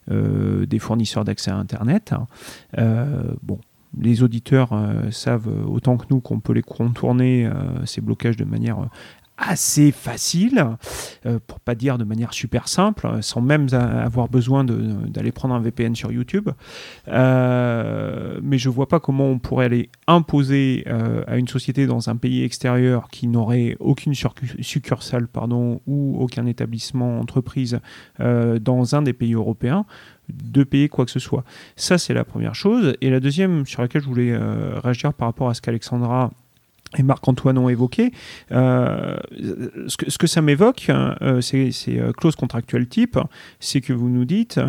des 0.07 0.79
fournisseurs 0.79 1.25
d'accès 1.25 1.49
à 1.49 1.55
Internet. 1.55 2.13
bon, 3.41 3.59
les 3.99 4.23
auditeurs 4.23 4.73
euh, 4.73 5.11
savent 5.11 5.49
autant 5.67 5.97
que 5.97 6.05
nous 6.09 6.21
qu'on 6.21 6.39
peut 6.39 6.53
les 6.53 6.61
contourner, 6.61 7.45
euh, 7.45 7.85
ces 7.85 8.01
blocages, 8.01 8.37
de 8.37 8.45
manière 8.45 8.79
euh, 8.79 8.85
assez 9.41 9.91
facile, 9.91 10.65
pour 11.47 11.59
pas 11.59 11.75
dire 11.75 11.97
de 11.97 12.03
manière 12.03 12.33
super 12.33 12.67
simple, 12.67 13.07
sans 13.21 13.41
même 13.41 13.67
avoir 13.73 14.29
besoin 14.29 14.63
d'aller 14.63 15.31
prendre 15.31 15.53
un 15.53 15.59
VPN 15.59 15.95
sur 15.95 16.11
YouTube. 16.11 16.49
mais 17.07 18.57
je 18.57 18.69
vois 18.69 18.87
pas 18.87 18.99
comment 18.99 19.25
on 19.25 19.39
pourrait 19.39 19.65
aller 19.65 19.89
imposer 20.07 20.85
à 21.27 21.37
une 21.37 21.47
société 21.47 21.87
dans 21.87 22.09
un 22.09 22.15
pays 22.15 22.43
extérieur 22.43 23.09
qui 23.09 23.27
n'aurait 23.27 23.75
aucune 23.79 24.13
succursale 24.13 25.27
pardon, 25.27 25.81
ou 25.87 26.17
aucun 26.19 26.45
établissement, 26.45 27.19
entreprise 27.19 27.79
dans 28.19 28.95
un 28.95 29.01
des 29.01 29.13
pays 29.13 29.33
européens 29.33 29.85
de 30.31 30.63
payer 30.63 30.89
quoi 30.89 31.05
que 31.05 31.11
ce 31.11 31.19
soit. 31.19 31.43
Ça, 31.75 31.97
c'est 31.97 32.13
la 32.13 32.23
première 32.23 32.55
chose. 32.55 32.95
Et 33.01 33.09
la 33.09 33.19
deuxième 33.19 33.65
sur 33.65 33.81
laquelle 33.81 34.01
je 34.01 34.07
voulais 34.07 34.31
euh, 34.31 34.79
réagir 34.79 35.13
par 35.13 35.27
rapport 35.27 35.49
à 35.49 35.53
ce 35.53 35.61
qu'Alexandra 35.61 36.31
et 36.97 37.03
Marc-Antoine 37.03 37.57
ont 37.57 37.69
évoqué. 37.69 38.11
Euh, 38.51 39.17
ce, 39.87 39.97
que, 39.97 40.09
ce, 40.11 40.17
que, 40.17 40.27
ça 40.27 40.41
m'évoque, 40.41 40.89
hein, 40.89 41.15
euh, 41.21 41.41
c'est 41.41 41.71
euh, 41.89 42.11
clause 42.11 42.35
contractuelle 42.35 42.87
type, 42.87 43.17
c'est 43.59 43.81
que 43.81 43.93
vous 43.93 44.09
nous 44.09 44.25
dites, 44.25 44.59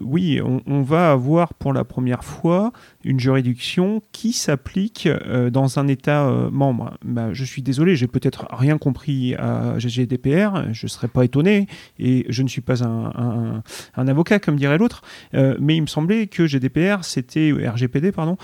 oui, 0.00 0.40
on, 0.42 0.82
va 0.82 1.12
avoir 1.12 1.54
pour 1.54 1.72
la 1.72 1.84
première 1.84 2.24
fois 2.24 2.72
une 3.04 3.20
juridiction 3.20 4.02
qui 4.12 4.32
s'applique 4.32 5.08
dans 5.52 5.78
un 5.78 5.88
État 5.88 6.48
membre. 6.50 6.96
Bah, 7.04 7.32
je 7.32 7.44
suis 7.44 7.60
désolé, 7.60 7.94
j'ai 7.94 8.06
peut-être 8.06 8.46
rien 8.50 8.78
compris 8.78 9.34
à 9.34 9.78
GDPR, 9.78 10.72
je 10.72 10.86
ne 10.86 10.88
serais 10.88 11.08
pas 11.08 11.24
étonné, 11.24 11.66
et 11.98 12.24
je 12.30 12.42
ne 12.42 12.48
suis 12.48 12.62
pas 12.62 12.82
un, 12.82 13.62
un 13.94 14.08
avocat, 14.08 14.38
comme 14.38 14.56
dirait 14.56 14.78
l'autre, 14.78 15.02
mais 15.34 15.76
il 15.76 15.82
me 15.82 15.86
semblait 15.86 16.28
que 16.28 16.46
GDPR, 16.46 17.04
c'était, 17.04 17.52
RGPD, 17.52 18.10
pardon, 18.12 18.38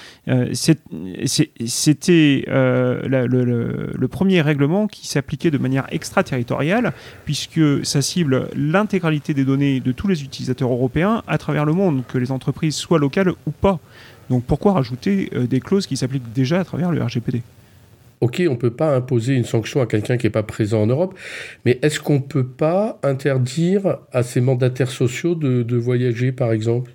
c'était 1.24 2.44
euh, 2.88 3.90
le, 3.94 4.09
premier 4.09 4.40
règlement 4.40 4.87
qui 4.87 5.07
s'appliquait 5.07 5.51
de 5.51 5.59
manière 5.59 5.87
extraterritoriale, 5.90 6.92
puisque 7.24 7.85
ça 7.85 8.03
cible 8.03 8.48
l'intégralité 8.57 9.35
des 9.35 9.44
données 9.44 9.81
de 9.81 9.92
tous 9.92 10.09
les 10.09 10.22
utilisateurs 10.22 10.72
européens 10.72 11.22
à 11.27 11.38
travers 11.38 11.64
le 11.64 11.72
monde, 11.72 12.03
que 12.07 12.18
les 12.18 12.33
entreprises 12.33 12.74
soient 12.74 12.98
locales 12.98 13.33
ou 13.46 13.51
pas. 13.51 13.79
Donc 14.31 14.44
pourquoi 14.44 14.72
rajouter 14.72 15.31
euh, 15.35 15.46
des 15.46 15.61
clauses 15.61 15.87
qui 15.87 15.96
s'appliquent 15.96 16.33
déjà 16.33 16.61
à 16.61 16.64
travers 16.64 16.90
le 16.90 17.03
RGPD 17.03 17.42
Ok, 18.20 18.42
on 18.48 18.53
ne 18.53 18.57
peut 18.57 18.72
pas 18.72 18.96
imposer 18.96 19.35
une 19.35 19.44
sanction 19.44 19.81
à 19.81 19.87
quelqu'un 19.87 20.16
qui 20.16 20.27
n'est 20.27 20.31
pas 20.31 20.42
présent 20.42 20.83
en 20.83 20.87
Europe, 20.87 21.14
mais 21.64 21.79
est-ce 21.83 22.01
qu'on 22.01 22.14
ne 22.14 22.18
peut 22.18 22.46
pas 22.46 22.98
interdire 23.05 23.98
à 24.12 24.24
ces 24.24 24.40
mandataires 24.40 24.90
sociaux 24.90 25.37
de 25.37 25.77
voyager, 25.77 26.33
par 26.33 26.51
exemple? 26.51 26.90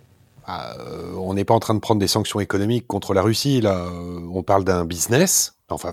Ah, 0.45 0.75
euh, 0.79 1.13
on 1.17 1.33
n'est 1.33 1.45
pas 1.45 1.53
en 1.53 1.59
train 1.59 1.73
de 1.73 1.79
prendre 1.79 1.99
des 1.99 2.07
sanctions 2.07 2.39
économiques 2.39 2.85
contre 2.87 3.13
la 3.13 3.21
Russie. 3.21 3.61
Là, 3.61 3.85
euh, 3.85 4.19
on 4.33 4.43
parle 4.43 4.63
d'un 4.63 4.85
business. 4.85 5.55
Enfin, 5.73 5.91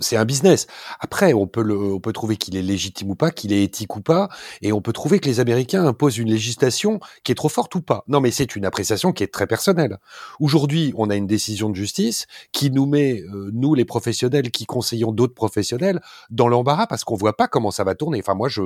c'est 0.00 0.16
un 0.16 0.24
business. 0.24 0.66
Après, 1.00 1.32
on 1.32 1.46
peut, 1.46 1.64
on 1.70 2.00
peut 2.00 2.12
trouver 2.12 2.36
qu'il 2.36 2.56
est 2.56 2.62
légitime 2.62 3.10
ou 3.10 3.14
pas, 3.14 3.30
qu'il 3.30 3.52
est 3.52 3.62
éthique 3.62 3.96
ou 3.96 4.00
pas, 4.00 4.28
et 4.62 4.72
on 4.72 4.80
peut 4.80 4.92
trouver 4.92 5.18
que 5.18 5.26
les 5.26 5.40
Américains 5.40 5.84
imposent 5.84 6.18
une 6.18 6.30
législation 6.30 7.00
qui 7.24 7.32
est 7.32 7.34
trop 7.34 7.48
forte 7.48 7.74
ou 7.74 7.82
pas. 7.82 8.04
Non, 8.08 8.20
mais 8.20 8.30
c'est 8.30 8.56
une 8.56 8.64
appréciation 8.64 9.12
qui 9.12 9.22
est 9.22 9.32
très 9.32 9.46
personnelle. 9.46 9.98
Aujourd'hui, 10.40 10.92
on 10.96 11.10
a 11.10 11.16
une 11.16 11.26
décision 11.26 11.70
de 11.70 11.74
justice 11.74 12.26
qui 12.52 12.70
nous 12.70 12.86
met, 12.86 13.22
euh, 13.22 13.50
nous 13.52 13.74
les 13.74 13.84
professionnels, 13.84 14.50
qui 14.50 14.66
conseillons 14.66 15.12
d'autres 15.12 15.34
professionnels, 15.34 16.00
dans 16.30 16.48
l'embarras 16.48 16.86
parce 16.86 17.04
qu'on 17.04 17.16
voit 17.16 17.36
pas 17.36 17.48
comment 17.48 17.70
ça 17.70 17.84
va 17.84 17.94
tourner. 17.94 18.20
Enfin, 18.20 18.34
moi, 18.34 18.48
je 18.48 18.62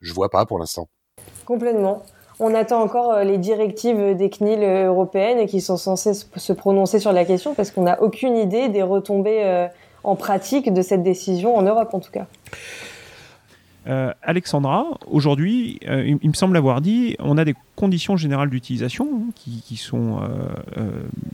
je 0.00 0.12
vois 0.12 0.30
pas 0.30 0.46
pour 0.46 0.58
l'instant. 0.58 0.88
Complètement. 1.44 2.04
On 2.40 2.54
attend 2.54 2.82
encore 2.82 3.12
euh, 3.12 3.24
les 3.24 3.38
directives 3.38 4.16
des 4.16 4.30
CNIL 4.30 4.62
européennes 4.62 5.46
qui 5.46 5.60
sont 5.60 5.76
censées 5.76 6.14
se 6.14 6.52
prononcer 6.52 7.00
sur 7.00 7.12
la 7.12 7.24
question 7.24 7.54
parce 7.54 7.70
qu'on 7.70 7.82
n'a 7.82 8.00
aucune 8.00 8.36
idée 8.36 8.68
des 8.68 8.82
retombées 8.82 9.42
euh, 9.42 9.66
en 10.04 10.14
pratique 10.14 10.72
de 10.72 10.82
cette 10.82 11.02
décision 11.02 11.56
en 11.56 11.62
Europe 11.62 11.92
en 11.92 12.00
tout 12.00 12.12
cas. 12.12 12.26
Euh, 13.88 14.12
Alexandra, 14.22 14.86
aujourd'hui, 15.10 15.80
il, 15.82 16.28
me 16.28 16.34
semble 16.34 16.58
avoir 16.58 16.82
dit, 16.82 17.16
on 17.20 17.38
a 17.38 17.44
des 17.44 17.54
conditions 17.74 18.18
générales 18.18 18.50
d'utilisation 18.50 19.08
hein, 19.14 19.30
qui, 19.34 19.76
sont 19.76 20.18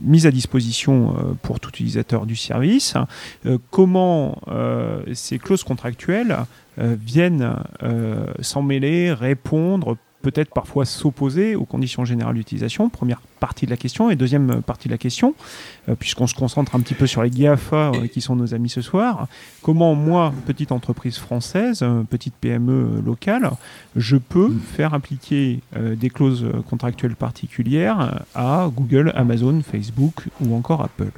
mises 0.01 0.25
à 0.25 0.31
disposition 0.31 1.13
pour 1.41 1.59
tout 1.59 1.69
utilisateur 1.69 2.25
du 2.25 2.37
service. 2.37 2.93
comment 3.71 4.39
ces 5.13 5.37
clauses 5.37 5.65
contractuelles 5.65 6.37
viennent 6.77 7.57
s'en 8.39 8.61
mêler, 8.61 9.11
répondre, 9.11 9.97
peut-être 10.25 10.51
parfois 10.51 10.85
s'opposer 10.85 11.55
aux 11.55 11.65
conditions 11.65 12.03
générales 12.03 12.33
d'utilisation, 12.33 12.89
première 12.89 13.21
partie 13.39 13.67
de 13.67 13.69
la 13.69 13.77
question. 13.77 14.09
Et 14.09 14.15
deuxième 14.15 14.63
partie 14.63 14.87
de 14.87 14.93
la 14.93 14.97
question, 14.97 15.35
euh, 15.87 15.93
puisqu'on 15.93 16.25
se 16.25 16.33
concentre 16.33 16.75
un 16.75 16.79
petit 16.79 16.95
peu 16.95 17.05
sur 17.05 17.21
les 17.21 17.29
GAFA 17.29 17.91
euh, 17.91 18.07
qui 18.07 18.21
sont 18.21 18.35
nos 18.35 18.55
amis 18.55 18.69
ce 18.69 18.81
soir, 18.81 19.27
comment 19.61 19.93
moi, 19.93 20.33
petite 20.47 20.71
entreprise 20.71 21.19
française, 21.19 21.83
euh, 21.83 22.01
petite 22.09 22.33
PME 22.41 23.03
locale, 23.05 23.51
je 23.95 24.17
peux 24.17 24.47
mm. 24.47 24.59
faire 24.61 24.95
appliquer 24.95 25.59
des 25.75 26.09
clauses 26.09 26.47
contractuelles 26.69 27.15
particulières 27.15 28.23
à 28.33 28.67
Google, 28.75 29.11
Amazon, 29.15 29.61
Facebook 29.61 30.23
ou 30.41 30.55
encore 30.55 30.81
Apple? 30.81 31.11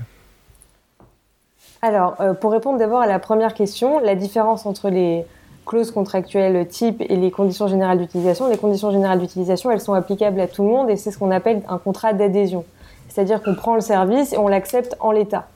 Alors, 1.81 2.17
pour 2.41 2.51
répondre 2.51 2.77
d'abord 2.77 3.01
à 3.01 3.07
la 3.07 3.19
première 3.19 3.53
question, 3.53 3.99
la 3.99 4.15
différence 4.15 4.65
entre 4.65 4.89
les, 4.89 5.25
clauses 5.67 5.91
contractuelles 5.91 6.67
type 6.67 7.03
et 7.07 7.15
les 7.15 7.29
conditions 7.29 7.67
générales 7.67 7.99
d'utilisation. 7.99 8.47
Les 8.47 8.57
conditions 8.57 8.89
générales 8.89 9.19
d'utilisation, 9.19 9.69
elles 9.69 9.81
sont 9.81 9.93
applicables 9.93 10.39
à 10.39 10.47
tout 10.47 10.63
le 10.63 10.69
monde 10.69 10.89
et 10.89 10.95
c'est 10.95 11.11
ce 11.11 11.19
qu'on 11.19 11.29
appelle 11.29 11.61
un 11.67 11.77
contrat 11.77 12.13
d'adhésion. 12.13 12.65
C'est-à-dire 13.09 13.43
qu'on 13.43 13.53
prend 13.53 13.75
le 13.75 13.81
service 13.81 14.33
et 14.33 14.37
on 14.37 14.47
l'accepte 14.47 14.95
en 14.99 15.11
l'état. 15.11 15.47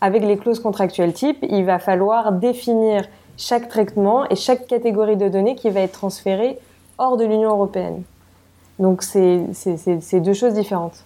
Avec 0.00 0.22
les 0.22 0.36
clauses 0.36 0.60
contractuelles 0.60 1.12
type, 1.12 1.38
il 1.48 1.64
va 1.64 1.78
falloir 1.78 2.32
définir 2.32 3.04
chaque 3.36 3.68
traitement 3.68 4.28
et 4.28 4.36
chaque 4.36 4.66
catégorie 4.66 5.16
de 5.16 5.28
données 5.28 5.56
qui 5.56 5.70
va 5.70 5.80
être 5.80 5.92
transférée 5.92 6.58
hors 6.98 7.16
de 7.16 7.24
l'Union 7.24 7.50
européenne. 7.50 8.02
Donc 8.78 9.02
c'est 9.02 10.20
deux 10.20 10.34
choses 10.34 10.54
différentes. 10.54 11.04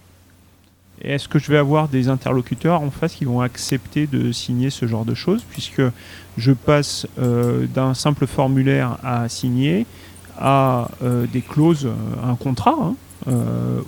Est-ce 1.02 1.28
que 1.28 1.38
je 1.38 1.50
vais 1.50 1.58
avoir 1.58 1.88
des 1.88 2.08
interlocuteurs 2.08 2.82
en 2.82 2.90
face 2.90 3.14
qui 3.14 3.24
vont 3.24 3.40
accepter 3.40 4.06
de 4.06 4.32
signer 4.32 4.70
ce 4.70 4.86
genre 4.86 5.04
de 5.04 5.14
choses, 5.14 5.44
puisque 5.48 5.82
je 6.36 6.52
passe 6.52 7.06
euh, 7.18 7.66
d'un 7.66 7.94
simple 7.94 8.26
formulaire 8.26 8.98
à 9.04 9.28
signer 9.28 9.86
à 10.38 10.88
euh, 11.02 11.26
des 11.26 11.40
clauses, 11.40 11.86
euh, 11.86 12.30
un 12.30 12.34
contrat, 12.34 12.76
hein, 12.80 12.94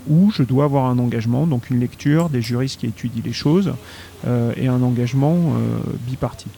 où 0.08 0.30
je 0.32 0.42
dois 0.42 0.64
avoir 0.64 0.86
un 0.86 0.98
engagement, 0.98 1.46
donc 1.46 1.70
une 1.70 1.80
lecture, 1.80 2.28
des 2.28 2.42
juristes 2.42 2.80
qui 2.80 2.86
étudient 2.86 3.22
les 3.24 3.32
choses, 3.32 3.72
et 4.26 4.66
un 4.66 4.82
engagement 4.82 5.38
biparti. 6.06 6.48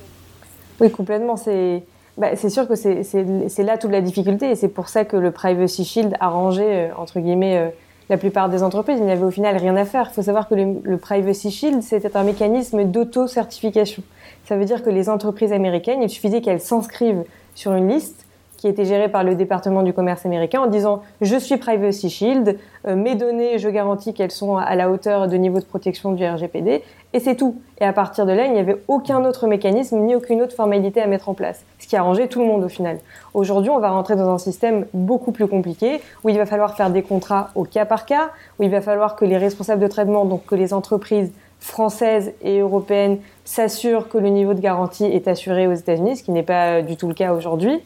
Oui, 0.81 0.91
complètement. 0.91 1.37
C'est 1.37 1.85
bah, 2.19 2.35
sûr 2.35 2.67
que 2.67 2.75
c'est 2.75 3.63
là 3.63 3.79
toute 3.79 3.93
la 3.93 4.01
difficulté, 4.01 4.51
et 4.51 4.57
c'est 4.57 4.69
pour 4.69 4.89
ça 4.89 5.05
que 5.05 5.17
le 5.17 5.31
Privacy 5.31 5.85
Shield 5.85 6.17
a 6.19 6.29
rangé, 6.29 6.89
entre 6.97 7.21
guillemets, 7.21 7.73
la 8.13 8.19
plupart 8.19 8.51
des 8.51 8.63
entreprises, 8.63 9.01
n'y 9.01 9.11
avait 9.11 9.25
au 9.25 9.31
final 9.31 9.57
rien 9.57 9.75
à 9.75 9.87
faire. 9.87 10.09
Il 10.11 10.15
faut 10.15 10.23
savoir 10.23 10.47
que 10.47 10.55
le, 10.55 10.99
Privacy 10.99 11.51
Shield, 11.51 11.83
c'était 11.83 12.15
un 12.15 12.25
mécanisme 12.25 12.85
d'auto-certification. 12.85 14.03
Ça 14.45 14.59
veut 14.59 14.67
dire 14.67 14.83
que 14.83 14.91
les 14.91 15.09
entreprises 15.09 15.51
américaines, 15.51 16.03
il 16.03 16.11
suffisait 16.11 16.43
qu'elles 16.43 16.61
s'inscrivent 16.61 17.25
sur 17.55 17.73
une 17.73 17.89
liste 17.89 18.27
qui 18.59 18.69
était 18.69 18.85
gérée 18.85 19.09
par 19.09 19.25
le 19.25 19.35
département 19.35 19.83
du 19.83 19.95
commerce 19.95 20.27
américain 20.27 20.61
en 20.61 20.67
disant 20.67 21.03
je 21.23 21.37
suis 21.37 21.57
Privacy 21.57 22.11
Shield, 22.11 22.59
mes 22.85 23.15
données, 23.15 23.59
je 23.59 23.69
garantis 23.69 24.13
qu'elles 24.13 24.31
sont 24.31 24.57
à 24.57 24.75
la 24.75 24.91
hauteur 24.91 25.29
de 25.29 25.37
niveau 25.37 25.61
de 25.61 25.65
protection 25.65 26.13
du 26.13 26.27
RGPD, 26.27 26.83
et 27.13 27.21
c'est 27.21 27.37
tout. 27.37 27.61
Et 27.81 27.85
à 27.85 27.93
partir 27.93 28.27
de 28.27 28.33
là, 28.33 28.47
il 28.47 28.53
n'y 28.53 28.59
avait 28.59 28.79
aucun 28.89 29.25
autre 29.25 29.47
mécanisme 29.47 29.99
ni 29.99 30.15
aucune 30.15 30.43
autre 30.43 30.55
formalité 30.55 31.01
à 31.01 31.07
mettre 31.07 31.29
en 31.29 31.35
place, 31.35 31.65
ce 31.79 31.87
qui 31.87 31.97
a 31.97 32.01
arrangé 32.01 32.29
tout 32.29 32.41
le 32.41 32.47
monde 32.47 32.65
au 32.65 32.69
final. 32.69 32.99
Aujourd'hui, 33.35 33.71
on 33.71 33.79
va 33.79 33.91
rentrer 33.91 34.17
dans 34.17 34.29
un 34.29 34.39
système 34.39 34.87
beaucoup 34.95 35.33
plus 35.33 35.47
compliqué, 35.47 36.01
où 36.25 36.29
il 36.29 36.39
va 36.39 36.47
falloir 36.47 36.77
faire 36.77 36.91
des 36.91 37.03
contrats 37.03 37.51
au 37.55 37.65
cas 37.65 37.85
par 37.85 38.07
cas, 38.07 38.31
où 38.59 38.63
il 38.63 38.71
va 38.71 38.81
falloir 38.81 39.17
que 39.17 39.25
les 39.25 39.37
responsables 39.37 39.81
de 39.81 39.89
traitement, 39.89 40.25
donc 40.25 40.47
que 40.47 40.55
les 40.55 40.75
entreprises 40.75 41.33
françaises 41.61 42.33
et 42.43 42.59
européennes 42.59 43.19
s'assurent 43.45 44.09
que 44.09 44.19
le 44.19 44.29
niveau 44.29 44.53
de 44.53 44.61
garantie 44.61 45.05
est 45.05 45.29
assuré 45.29 45.69
aux 45.69 45.75
États-Unis, 45.75 46.17
ce 46.17 46.23
qui 46.25 46.33
n'est 46.33 46.43
pas 46.43 46.83
du 46.83 46.97
tout 46.97 47.07
le 47.07 47.15
cas 47.15 47.33
aujourd'hui. 47.33 47.81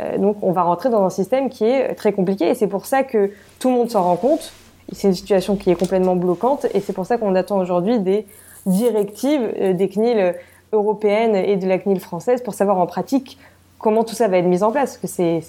Euh, 0.00 0.18
donc 0.18 0.36
on 0.42 0.52
va 0.52 0.62
rentrer 0.62 0.90
dans 0.90 1.04
un 1.04 1.10
système 1.10 1.48
qui 1.48 1.64
est 1.64 1.94
très 1.94 2.12
compliqué 2.12 2.48
et 2.48 2.54
c'est 2.54 2.66
pour 2.66 2.86
ça 2.86 3.02
que 3.02 3.30
tout 3.58 3.68
le 3.68 3.74
monde 3.74 3.90
s'en 3.90 4.02
rend 4.02 4.16
compte. 4.16 4.52
C'est 4.92 5.08
une 5.08 5.14
situation 5.14 5.56
qui 5.56 5.70
est 5.70 5.76
complètement 5.76 6.16
bloquante 6.16 6.66
et 6.74 6.80
c'est 6.80 6.92
pour 6.92 7.06
ça 7.06 7.18
qu'on 7.18 7.34
attend 7.34 7.58
aujourd'hui 7.58 8.00
des 8.00 8.26
directives 8.66 9.52
euh, 9.60 9.72
des 9.72 9.88
CNIL 9.88 10.34
européennes 10.72 11.36
et 11.36 11.56
de 11.56 11.66
la 11.66 11.78
CNIL 11.78 12.00
française 12.00 12.42
pour 12.42 12.54
savoir 12.54 12.78
en 12.78 12.86
pratique 12.86 13.38
comment 13.78 14.04
tout 14.04 14.14
ça 14.14 14.28
va 14.28 14.38
être 14.38 14.46
mis 14.46 14.62
en 14.62 14.70
place, 14.70 14.96
parce 14.96 15.14
que 15.14 15.40
c'est 15.40 15.42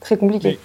très 0.00 0.16
compliqué. 0.16 0.58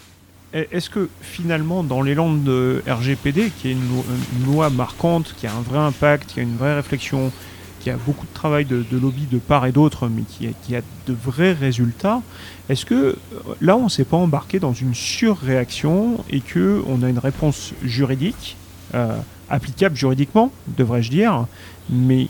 Est-ce 0.54 0.90
que 0.90 1.08
finalement, 1.22 1.82
dans 1.82 2.02
l'élan 2.02 2.34
de 2.34 2.84
RGPD, 2.86 3.52
qui 3.52 3.70
est 3.70 3.72
une 3.72 4.54
loi 4.54 4.70
marquante, 4.70 5.34
qui 5.38 5.48
a 5.48 5.54
un 5.54 5.62
vrai 5.62 5.80
impact, 5.80 6.34
qui 6.34 6.42
a 6.42 6.44
une 6.44 6.58
vraie 6.58 6.76
réflexion, 6.76 7.32
qui 7.82 7.90
a 7.90 7.98
beaucoup 8.06 8.26
de 8.26 8.34
travail 8.34 8.66
de, 8.66 8.86
lobby 8.92 9.26
de 9.32 9.40
part 9.40 9.66
et 9.66 9.72
d'autre, 9.72 10.08
mais 10.08 10.24
qui 10.24 10.76
a, 10.76 10.82
de 11.08 11.14
vrais 11.14 11.54
résultats, 11.54 12.22
est-ce 12.70 12.86
que 12.86 12.96
euh, 12.96 13.16
là, 13.60 13.76
on 13.76 13.86
ne 13.86 13.90
s'est 13.90 14.06
pas 14.06 14.18
embarqué 14.18 14.60
dans 14.60 14.74
une 14.74 14.94
surréaction 14.94 16.18
et 16.30 16.42
qu'on 16.42 17.04
a 17.04 17.10
une 17.10 17.20
réponse 17.20 17.74
juridique, 17.84 18.56
euh, 18.94 19.18
applicable 19.50 19.96
juridiquement, 19.96 20.52
devrais-je 20.78 21.10
dire, 21.10 21.46
mais, 21.90 22.28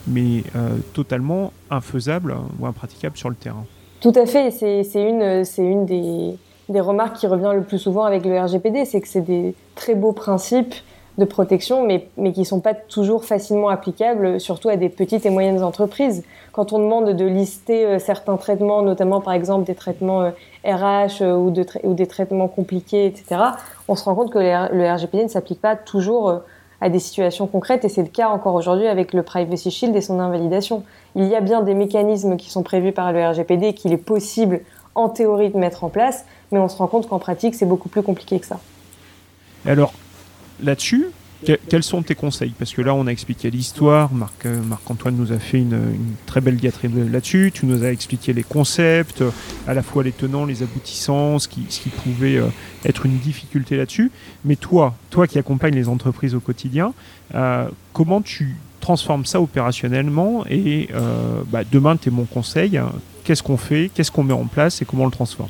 euh, 0.55 0.77
totalement 0.93 1.51
infaisable 1.69 2.35
ou 2.59 2.65
impraticable 2.65 3.17
sur 3.17 3.29
le 3.29 3.35
terrain? 3.35 3.65
Tout 3.99 4.13
à 4.15 4.25
fait, 4.25 4.51
c'est 4.51 4.83
une, 4.95 5.85
des 6.69 6.79
remarques 6.79 7.17
qui 7.17 7.27
revient 7.27 7.51
le 7.53 7.63
plus 7.63 7.77
souvent 7.77 8.05
avec 8.05 8.25
le 8.25 8.39
RGPD, 8.39 8.85
c'est 8.85 9.01
que 9.01 9.07
c'est 9.07 9.21
des 9.21 9.53
très 9.75 9.95
beaux 9.95 10.13
principes 10.13 10.73
de 11.17 11.25
protection, 11.25 11.85
mais, 11.85 12.07
mais 12.17 12.31
qui 12.31 12.41
ne 12.41 12.45
sont 12.45 12.61
pas 12.61 12.73
toujours 12.73 13.25
facilement 13.25 13.69
applicables, 13.69 14.39
surtout 14.39 14.69
à 14.69 14.77
des 14.77 14.89
petites 14.89 15.25
et 15.25 15.29
moyennes 15.29 15.63
entreprises. 15.63 16.23
Quand 16.51 16.73
on 16.73 16.79
demande 16.79 17.15
de 17.15 17.25
lister 17.25 17.85
euh, 17.85 17.99
certains 17.99 18.37
traitements, 18.37 18.81
notamment 18.81 19.21
par 19.21 19.33
exemple 19.33 19.65
des 19.65 19.75
traitements 19.75 20.31
RH 20.65 20.69
euh, 20.69 21.05
euh, 21.21 21.35
ou, 21.35 21.51
de 21.51 21.65
ou, 21.83 21.93
des 21.93 22.07
traitements 22.07 22.47
compliqués, 22.47 23.05
etc., 23.05 23.41
on 23.87 23.95
se 23.95 24.03
rend 24.05 24.15
compte 24.15 24.31
que 24.31 24.39
le 24.39 24.93
RGPD 24.93 25.23
ne 25.23 25.29
s'applique 25.29 25.61
pas 25.61 25.75
toujours 25.75 26.41
à 26.79 26.89
des 26.89 26.99
situations 26.99 27.45
concrètes, 27.45 27.85
et 27.85 27.89
c'est 27.89 28.01
le 28.01 28.07
cas 28.07 28.29
encore 28.29 28.55
aujourd'hui 28.55 28.87
avec 28.87 29.13
le 29.13 29.21
Privacy 29.21 29.69
Shield 29.69 29.95
et 29.95 30.01
son 30.01 30.19
invalidation. 30.19 30.83
Il 31.15 31.25
y 31.27 31.35
a 31.35 31.41
bien 31.41 31.61
des 31.61 31.75
mécanismes 31.75 32.37
qui 32.37 32.49
sont 32.49 32.63
prévus 32.63 32.91
par 32.91 33.11
le 33.11 33.23
RGPD 33.23 33.73
qu'il 33.73 33.93
est 33.93 33.97
possible 33.97 34.61
en 34.95 35.09
théorie 35.09 35.49
de 35.49 35.57
mettre 35.57 35.83
en 35.83 35.89
place, 35.89 36.25
mais 36.51 36.59
on 36.59 36.67
se 36.67 36.77
rend 36.77 36.87
compte 36.87 37.07
qu'en 37.07 37.19
pratique, 37.19 37.55
c'est 37.55 37.65
beaucoup 37.65 37.89
plus 37.89 38.01
compliqué 38.01 38.39
que 38.39 38.45
ça. 38.45 38.59
Alors, 39.65 39.93
là-dessus, 40.61 41.07
quels 41.69 41.83
sont 41.83 42.03
tes 42.03 42.15
conseils? 42.15 42.53
Parce 42.57 42.73
que 42.73 42.81
là, 42.81 42.93
on 42.93 43.07
a 43.07 43.11
expliqué 43.11 43.49
l'histoire, 43.49 44.13
Marc, 44.13 44.45
euh, 44.45 44.61
Marc-Antoine 44.61 45.15
nous 45.15 45.31
a 45.31 45.39
fait 45.39 45.57
une, 45.57 45.95
très 46.25 46.41
belle 46.41 46.57
diatribe 46.57 47.11
là-dessus, 47.11 47.51
tu 47.53 47.65
nous 47.65 47.83
as 47.83 47.91
expliqué 47.91 48.33
les 48.33 48.43
concepts, 48.43 49.23
à 49.67 49.73
la 49.73 49.81
fois 49.81 50.03
les 50.03 50.11
tenants, 50.11 50.45
les 50.45 50.61
aboutissants, 50.61 51.39
ce 51.39 51.47
qui, 51.47 51.65
pouvait 52.03 52.37
euh, 52.37 52.47
être 52.85 53.05
une 53.05 53.17
difficulté 53.17 53.75
là-dessus. 53.75 54.11
Mais 54.45 54.55
toi, 54.55 54.95
toi 55.09 55.27
qui 55.27 55.39
accompagnes 55.39 55.75
les 55.75 55.87
entreprises 55.87 56.35
au 56.35 56.39
quotidien, 56.39 56.93
euh, 57.33 57.67
comment 57.93 58.21
tu 58.21 58.55
transformes 58.79 59.25
ça 59.25 59.41
opérationnellement? 59.41 60.45
Et 60.49 60.89
bah, 61.51 61.61
demain, 61.71 61.97
tu 61.97 62.09
es 62.09 62.11
mon 62.11 62.25
conseil, 62.25 62.79
qu'est-ce 63.23 63.43
qu'on 63.43 63.57
fait, 63.57 63.91
qu'est-ce 63.93 64.11
qu'on 64.11 64.23
met 64.23 64.33
en 64.33 64.45
place? 64.45 64.81
Et 64.81 64.85
comment 64.85 65.03
on 65.03 65.07
le 65.07 65.11
transforme? 65.11 65.49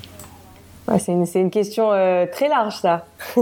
C'est 0.99 1.11
une, 1.39 1.49
question 1.49 1.91
euh, 1.91 2.25
très 2.31 2.47
large, 2.47 2.77
ça. 2.77 3.05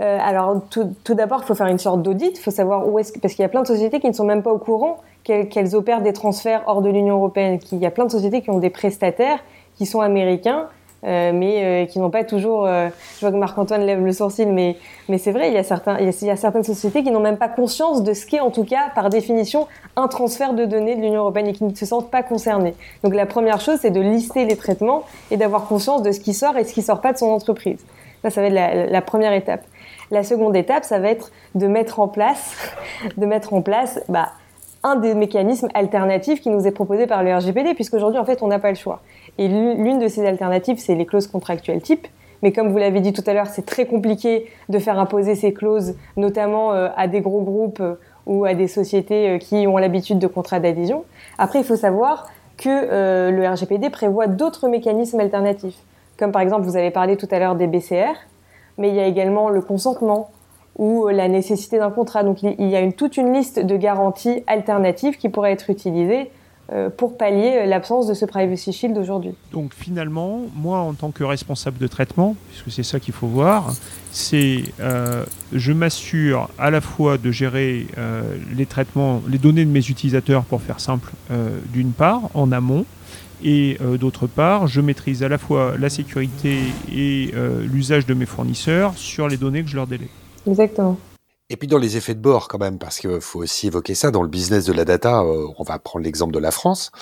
Euh, 0.00 0.18
alors, 0.20 0.60
tout, 0.70 1.14
d'abord, 1.14 1.40
il 1.42 1.46
faut 1.46 1.54
faire 1.54 1.66
une 1.66 1.78
sorte 1.78 2.02
d'audit. 2.02 2.38
Il 2.38 2.40
faut 2.40 2.50
savoir 2.50 2.88
où 2.88 2.98
est-ce 2.98 3.12
parce 3.18 3.34
qu'il 3.34 3.42
y 3.42 3.46
a 3.46 3.48
plein 3.48 3.62
de 3.62 3.66
sociétés 3.66 4.00
qui 4.00 4.08
ne 4.08 4.12
sont 4.12 4.24
même 4.24 4.42
pas 4.42 4.50
au 4.50 4.58
courant 4.58 4.98
qu'elles 5.24 5.76
opèrent 5.76 6.00
des 6.00 6.12
transferts 6.12 6.62
hors 6.66 6.80
de 6.80 6.88
l'Union 6.88 7.16
européenne. 7.16 7.58
Il 7.72 7.78
y 7.78 7.86
a 7.86 7.90
plein 7.90 8.06
de 8.06 8.10
sociétés 8.10 8.40
qui 8.40 8.50
ont 8.50 8.58
des 8.58 8.70
prestataires 8.70 9.40
qui 9.76 9.86
sont 9.86 10.00
américains 10.00 10.68
euh, 11.04 11.32
mais 11.32 11.84
euh, 11.84 11.86
qui 11.86 11.98
n'ont 11.98 12.10
pas 12.10 12.24
toujours. 12.24 12.66
Euh, 12.66 12.88
je 13.16 13.20
vois 13.20 13.30
que 13.30 13.36
Marc-Antoine 13.36 13.82
lève 13.82 14.04
le 14.04 14.12
sourcil, 14.12 14.48
mais, 14.48 14.76
mais 15.08 15.18
c'est 15.18 15.32
vrai, 15.32 15.48
il 15.48 15.54
y, 15.54 15.58
a 15.58 15.62
certains, 15.62 15.98
il, 15.98 16.06
y 16.06 16.30
a, 16.30 16.36
certaines 16.36 16.64
sociétés 16.64 17.02
qui 17.02 17.10
n'ont 17.10 17.20
même 17.20 17.38
pas 17.38 17.48
conscience 17.48 18.02
de 18.02 18.12
ce 18.12 18.26
qu'est, 18.26 18.40
en 18.40 18.50
tout 18.50 18.64
cas, 18.64 18.90
par 18.94 19.08
définition, 19.08 19.66
un 19.96 20.08
transfert 20.08 20.52
de 20.52 20.64
données 20.66 20.96
de 20.96 21.00
l'Union 21.00 21.20
européenne 21.20 21.46
et 21.46 21.52
qui 21.52 21.64
ne 21.64 21.74
se 21.74 21.86
sentent 21.86 22.10
pas 22.10 22.22
concernés. 22.22 22.74
Donc 23.02 23.14
la 23.14 23.26
première 23.26 23.60
chose, 23.60 23.78
c'est 23.80 23.90
de 23.90 24.00
lister 24.00 24.44
les 24.44 24.56
traitements 24.56 25.04
et 25.30 25.36
d'avoir 25.36 25.66
conscience 25.66 26.02
de 26.02 26.12
ce 26.12 26.20
qui 26.20 26.34
sort 26.34 26.56
et 26.58 26.64
ce 26.64 26.74
qui 26.74 26.82
sort 26.82 27.00
pas 27.00 27.12
de 27.12 27.18
son 27.18 27.30
entreprise. 27.30 27.78
Ça, 28.22 28.28
ça 28.28 28.42
va 28.42 28.48
être 28.48 28.52
la, 28.52 28.86
la 28.86 29.02
première 29.02 29.32
étape. 29.32 29.64
La 30.10 30.22
seconde 30.22 30.54
étape, 30.54 30.84
ça 30.84 30.98
va 30.98 31.08
être 31.08 31.30
de 31.54 31.66
mettre 31.66 32.00
en 32.00 32.08
place, 32.08 32.54
de 33.16 33.24
mettre 33.24 33.54
en 33.54 33.62
place, 33.62 34.00
bah, 34.08 34.32
un 34.82 34.96
des 34.96 35.14
mécanismes 35.14 35.68
alternatifs 35.74 36.40
qui 36.40 36.50
nous 36.50 36.66
est 36.66 36.72
proposé 36.72 37.06
par 37.06 37.22
le 37.22 37.34
RGPD, 37.34 37.74
puisqu'aujourd'hui, 37.74 38.18
en 38.18 38.24
fait, 38.24 38.42
on 38.42 38.48
n'a 38.48 38.58
pas 38.58 38.70
le 38.70 38.76
choix. 38.76 39.00
Et 39.40 39.48
l'une 39.48 39.98
de 39.98 40.06
ces 40.06 40.26
alternatives, 40.26 40.78
c'est 40.78 40.94
les 40.94 41.06
clauses 41.06 41.26
contractuelles 41.26 41.80
type. 41.80 42.06
Mais 42.42 42.52
comme 42.52 42.70
vous 42.70 42.76
l'avez 42.76 43.00
dit 43.00 43.14
tout 43.14 43.24
à 43.26 43.32
l'heure, 43.32 43.46
c'est 43.46 43.64
très 43.64 43.86
compliqué 43.86 44.46
de 44.68 44.78
faire 44.78 44.98
imposer 44.98 45.34
ces 45.34 45.54
clauses, 45.54 45.94
notamment 46.18 46.74
euh, 46.74 46.88
à 46.94 47.08
des 47.08 47.22
gros 47.22 47.40
groupes 47.40 47.80
euh, 47.80 47.94
ou 48.26 48.44
à 48.44 48.52
des 48.52 48.68
sociétés 48.68 49.30
euh, 49.30 49.38
qui 49.38 49.66
ont 49.66 49.78
l'habitude 49.78 50.18
de 50.18 50.26
contrats 50.26 50.60
d'adhésion. 50.60 51.04
Après, 51.38 51.60
il 51.60 51.64
faut 51.64 51.76
savoir 51.76 52.28
que 52.58 53.30
le 53.30 53.48
RGPD 53.48 53.88
prévoit 53.88 54.26
d'autres 54.26 54.68
mécanismes 54.68 55.18
alternatifs. 55.18 55.78
comme 56.18 56.30
par 56.30 56.42
exemple 56.42 56.66
vous 56.66 56.76
avez 56.76 56.90
parlé 56.90 57.16
tout 57.16 57.28
à 57.30 57.38
l'heure 57.38 57.54
des 57.54 57.66
BCR, 57.66 58.12
mais 58.76 58.90
il 58.90 58.94
y 58.94 59.00
a 59.00 59.06
également 59.06 59.48
le 59.48 59.62
consentement 59.62 60.28
ou 60.76 61.08
la 61.08 61.28
nécessité 61.28 61.78
d'un 61.78 61.90
contrat. 61.90 62.22
Donc 62.22 62.42
il 62.42 62.68
y 62.68 62.76
a 62.76 62.92
toute 62.92 63.16
une 63.16 63.32
liste 63.32 63.60
de 63.60 63.76
garanties 63.78 64.44
alternatives 64.46 65.16
qui 65.16 65.30
pourraient 65.30 65.52
être 65.52 65.70
utilisées 65.70 66.30
pour 66.96 67.16
pallier 67.16 67.66
l'absence 67.66 68.06
de 68.06 68.14
ce 68.14 68.24
privacy 68.24 68.72
shield 68.72 68.96
aujourd'hui. 68.96 69.32
Donc 69.52 69.72
finalement, 69.74 70.42
moi 70.54 70.78
en 70.78 70.92
tant 70.92 71.10
que 71.10 71.24
responsable 71.24 71.78
de 71.78 71.86
traitement, 71.86 72.36
puisque 72.48 72.70
c'est 72.70 72.82
ça 72.82 73.00
qu'il 73.00 73.14
faut 73.14 73.26
voir, 73.26 73.74
c'est 74.12 74.64
euh, 74.80 75.24
je 75.52 75.72
m'assure 75.72 76.48
à 76.58 76.70
la 76.70 76.80
fois 76.80 77.18
de 77.18 77.30
gérer 77.30 77.86
euh, 77.98 78.22
les 78.56 78.66
traitements, 78.66 79.20
les 79.28 79.38
données 79.38 79.64
de 79.64 79.70
mes 79.70 79.88
utilisateurs 79.88 80.44
pour 80.44 80.62
faire 80.62 80.80
simple, 80.80 81.10
d'une 81.72 81.92
part 81.92 82.22
en 82.34 82.52
amont, 82.52 82.84
et 83.42 83.78
d'autre 83.98 84.26
part, 84.26 84.66
je 84.66 84.80
maîtrise 84.80 85.22
à 85.22 85.28
la 85.28 85.38
fois 85.38 85.74
la 85.78 85.88
sécurité 85.88 86.58
et 86.92 87.32
l'usage 87.64 88.06
de 88.06 88.14
mes 88.14 88.26
fournisseurs 88.26 88.92
sur 88.96 89.28
les 89.28 89.36
données 89.36 89.62
que 89.62 89.68
je 89.68 89.76
leur 89.76 89.86
délègue. 89.86 90.10
Exactement. 90.46 90.98
Et 91.50 91.56
puis 91.56 91.66
dans 91.66 91.78
les 91.78 91.96
effets 91.96 92.14
de 92.14 92.20
bord 92.20 92.46
quand 92.46 92.58
même, 92.58 92.78
parce 92.78 93.00
qu'il 93.00 93.20
faut 93.20 93.40
aussi 93.40 93.66
évoquer 93.66 93.96
ça, 93.96 94.12
dans 94.12 94.22
le 94.22 94.28
business 94.28 94.64
de 94.64 94.72
la 94.72 94.84
data, 94.84 95.22
euh, 95.22 95.48
on 95.58 95.64
va 95.64 95.78
prendre 95.80 96.04
l'exemple 96.04 96.32
de 96.32 96.38
la 96.38 96.52
France. 96.52 96.92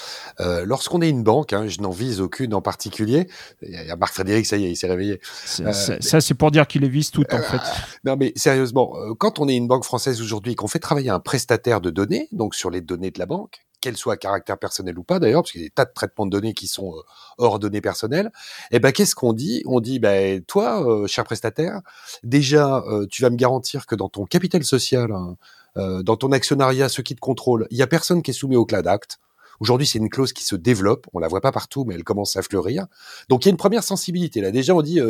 Euh, 0.41 0.65
Lorsqu'on 0.65 1.03
est 1.03 1.11
une 1.11 1.23
banque, 1.23 1.53
hein, 1.53 1.67
je 1.69 1.81
n'en 1.83 1.91
vise 1.91 2.23
aucune 2.23 2.55
en 2.55 2.63
particulier, 2.63 3.29
il 3.61 3.71
y 3.71 3.91
a 3.91 3.97
Marc 3.97 4.15
Frédéric, 4.15 4.47
ça 4.47 4.57
y 4.57 4.65
est, 4.65 4.71
il 4.71 4.77
s'est 4.77 4.89
réveillé. 4.89 5.21
Euh, 5.61 5.73
ça, 5.73 6.21
c'est 6.23 6.35
pour 6.35 6.51
dire 6.51 6.67
qu'il 6.67 6.81
les 6.81 6.89
vise 6.89 7.11
toutes 7.11 7.33
en 7.35 7.43
fait. 7.43 7.61
Non 8.05 8.17
mais 8.17 8.33
sérieusement, 8.37 8.95
euh, 8.97 9.15
quand 9.15 9.39
on 9.39 9.49
est 9.49 9.57
une 9.57 9.69
banque 9.69 9.85
française 9.85 10.23
aujourd'hui 10.23 10.53
et 10.53 10.55
qu'on 10.55 10.69
fait 10.69 10.79
travailler 10.79 11.11
un 11.11 11.21
prestataire 11.21 11.81
de 11.81 11.91
données, 11.91 12.29
donc 12.33 12.55
sur 12.55 12.71
les 12.71 12.81
données 12.81 13.11
de 13.11 13.19
la 13.19 13.27
banque, 13.27 13.61
qu'elles 13.81 13.97
soient 13.97 14.15
à 14.15 14.17
caractère 14.17 14.59
personnel 14.59 14.99
ou 14.99 15.05
pas 15.05 15.19
d'ailleurs, 15.19 15.43
parce 15.43 15.53
qu'il 15.53 15.61
y 15.61 15.65
a 15.65 15.69
des 15.69 15.73
tas 15.73 15.85
de 15.85 15.93
traitements 15.93 16.27
de 16.27 16.31
données 16.31 16.55
qui 16.55 16.67
sont 16.67 16.95
euh, 16.95 17.03
hors 17.39 17.59
données 17.59 17.81
personnelles, 17.81 18.31
eh 18.71 18.81
ben 18.81 18.93
qu'est-ce 18.93 19.15
qu'on 19.15 19.33
dit? 19.33 19.63
On 19.67 19.81
dit, 19.81 19.99
ben 19.99 20.43
toi, 20.45 20.87
euh, 20.87 21.07
cher 21.07 21.25
prestataire, 21.25 21.81
déjà, 22.23 22.83
euh, 22.89 23.07
tu 23.11 23.23
vas 23.23 23.31
me 23.31 23.37
garantir 23.37 23.87
que 23.87 23.95
dans 23.95 24.09
ton 24.09 24.25
capital 24.25 24.65
social, 24.65 25.13
hein, 25.13 25.37
dans 25.77 26.17
ton 26.17 26.33
actionnariat, 26.33 26.89
ceux 26.89 27.05
qui 27.05 27.15
te 27.15 27.21
contrôlent, 27.21 27.69
il 27.71 27.77
y 27.77 27.83
a 27.83 27.87
personne 27.87 28.21
qui 28.23 28.33
est 28.33 28.35
soumis 28.35 28.57
au 28.57 28.67
CLAD 28.67 28.89
Act. 28.89 29.19
Aujourd'hui, 29.61 29.87
c'est 29.87 29.99
une 29.99 30.09
clause 30.11 30.33
qui 30.33 30.43
se 30.43 30.57
développe. 30.57 31.07
On 31.13 31.21
la 31.21 31.29
voit 31.29 31.41
pas 31.41 31.53
partout, 31.53 31.85
mais 31.85 31.95
elle 31.95 32.03
commence 32.03 32.37
à 32.37 32.43
fleurir. 32.43 32.87
Donc, 33.29 33.45
il 33.45 33.49
y 33.49 33.51
a 33.51 33.53
une 33.53 33.59
première 33.59 33.85
sensibilité. 33.85 34.41
Là, 34.41 34.51
déjà, 34.51 34.75
on 34.75 34.83
dit, 34.83 35.01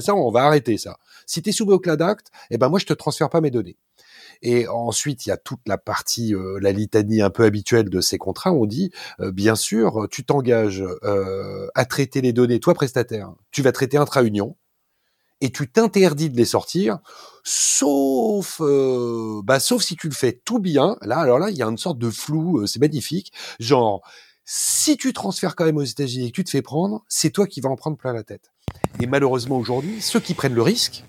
ça, 0.00 0.14
on 0.14 0.30
va 0.30 0.44
arrêter 0.44 0.78
ça. 0.78 0.96
Si 1.26 1.42
tu 1.42 1.50
es 1.50 1.52
soumis 1.52 1.72
au 1.72 1.78
CLAD 1.78 2.00
Act, 2.00 2.28
eh 2.50 2.56
ben 2.56 2.70
moi, 2.70 2.78
je 2.78 2.86
te 2.86 2.94
transfère 2.94 3.28
pas 3.28 3.42
mes 3.42 3.50
données. 3.50 3.76
Et 4.42 4.68
ensuite, 4.68 5.26
il 5.26 5.30
y 5.30 5.32
a 5.32 5.36
toute 5.36 5.60
la 5.66 5.78
partie, 5.78 6.34
euh, 6.34 6.58
la 6.60 6.72
litanie 6.72 7.22
un 7.22 7.30
peu 7.30 7.44
habituelle 7.44 7.90
de 7.90 8.00
ces 8.00 8.18
contrats. 8.18 8.52
On 8.52 8.66
dit, 8.66 8.90
euh, 9.20 9.30
bien 9.30 9.54
sûr, 9.54 10.06
tu 10.10 10.24
t'engages 10.24 10.84
euh, 11.02 11.68
à 11.74 11.84
traiter 11.84 12.20
les 12.20 12.32
données, 12.32 12.60
toi 12.60 12.74
prestataire, 12.74 13.32
tu 13.50 13.62
vas 13.62 13.72
traiter 13.72 13.96
intra-union, 13.96 14.56
et 15.40 15.50
tu 15.50 15.70
t'interdis 15.70 16.30
de 16.30 16.36
les 16.36 16.44
sortir, 16.44 17.00
sauf, 17.42 18.62
bah, 19.44 19.60
sauf 19.60 19.82
si 19.82 19.96
tu 19.96 20.08
le 20.08 20.14
fais 20.14 20.40
tout 20.44 20.58
bien. 20.58 20.96
Là, 21.02 21.18
alors 21.18 21.38
là, 21.38 21.50
il 21.50 21.56
y 21.56 21.62
a 21.62 21.66
une 21.66 21.76
sorte 21.76 21.98
de 21.98 22.08
flou, 22.08 22.66
c'est 22.66 22.80
magnifique. 22.80 23.32
Genre, 23.58 24.00
si 24.46 24.96
tu 24.96 25.12
transfères 25.12 25.56
quand 25.56 25.64
même 25.64 25.76
aux 25.76 25.82
États-Unis 25.82 26.26
et 26.26 26.30
que 26.30 26.36
tu 26.36 26.44
te 26.44 26.50
fais 26.50 26.62
prendre, 26.62 27.04
c'est 27.08 27.30
toi 27.30 27.46
qui 27.46 27.60
vas 27.60 27.68
en 27.68 27.76
prendre 27.76 27.96
plein 27.96 28.12
la 28.12 28.22
tête. 28.22 28.52
Et 29.00 29.06
malheureusement 29.06 29.58
aujourd'hui, 29.58 30.00
ceux 30.00 30.20
qui 30.20 30.34
prennent 30.34 30.54
le 30.54 30.62
risque, 30.62 31.04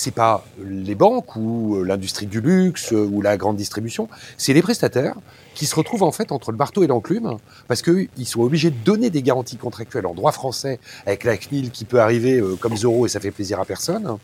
c'est 0.00 0.10
pas 0.12 0.44
les 0.64 0.94
banques 0.94 1.36
ou 1.36 1.76
euh, 1.76 1.84
l'industrie 1.84 2.26
du 2.26 2.40
luxe 2.40 2.92
euh, 2.92 3.06
ou 3.12 3.20
la 3.20 3.36
grande 3.36 3.56
distribution, 3.56 4.08
c'est 4.38 4.54
les 4.54 4.62
prestataires 4.62 5.16
qui 5.54 5.66
se 5.66 5.74
retrouvent 5.74 6.04
en 6.04 6.12
fait 6.12 6.32
entre 6.32 6.52
le 6.52 6.56
marteau 6.56 6.82
et 6.82 6.86
l'enclume 6.86 7.36
parce 7.68 7.82
qu'ils 7.82 8.08
sont 8.24 8.40
obligés 8.40 8.70
de 8.70 8.76
donner 8.82 9.10
des 9.10 9.22
garanties 9.22 9.58
contractuelles 9.58 10.06
en 10.06 10.14
droit 10.14 10.32
français 10.32 10.80
avec 11.04 11.24
la 11.24 11.36
CNIL 11.36 11.70
qui 11.70 11.84
peut 11.84 12.00
arriver 12.00 12.40
euh, 12.40 12.56
comme 12.56 12.76
zéro 12.78 13.04
et 13.04 13.10
ça 13.10 13.20
fait 13.20 13.30
plaisir 13.30 13.60
à 13.60 13.66
personne. 13.66 14.16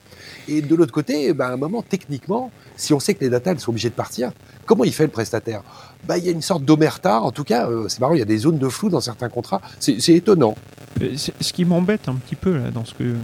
Et 0.49 0.63
de 0.63 0.75
l'autre 0.75 0.93
côté, 0.93 1.35
ben, 1.35 1.47
à 1.47 1.53
un 1.53 1.57
moment, 1.59 1.83
techniquement, 1.83 2.51
si 2.77 2.95
on 2.95 3.01
sait 3.01 3.13
que 3.13 3.23
les 3.23 3.31
data 3.31 3.51
elles 3.51 3.61
sont 3.61 3.71
obligées 3.71 3.91
de 3.91 3.95
partir, 3.95 4.33
comment 4.65 4.85
il 4.85 4.95
fait 4.95 5.05
le 5.05 5.11
prestataire? 5.11 5.63
Bah, 6.09 6.17
il 6.17 6.25
y 6.25 6.29
a 6.29 6.33
une 6.33 6.43
sorte 6.43 6.65
d'omerta. 6.65 7.21
En 7.21 7.33
tout 7.33 7.45
cas, 7.45 7.69
c'est 7.89 8.01
marrant, 8.01 8.15
il 8.15 8.21
y 8.21 8.23
a 8.23 8.27
des 8.27 8.39
zones 8.39 8.59
de 8.59 8.69
flou 8.69 8.89
dans 8.89 9.01
certains 9.01 9.29
contrats. 9.29 9.61
C'est 9.79 10.15
étonnant. 10.15 10.55
Ce 11.01 11.53
qui 11.53 11.65
m'embête 11.67 12.09
un 12.09 12.15
petit 12.15 12.37
peu 12.37 12.59
dans 12.73 12.85
ce 12.85 12.95
que 12.95 13.15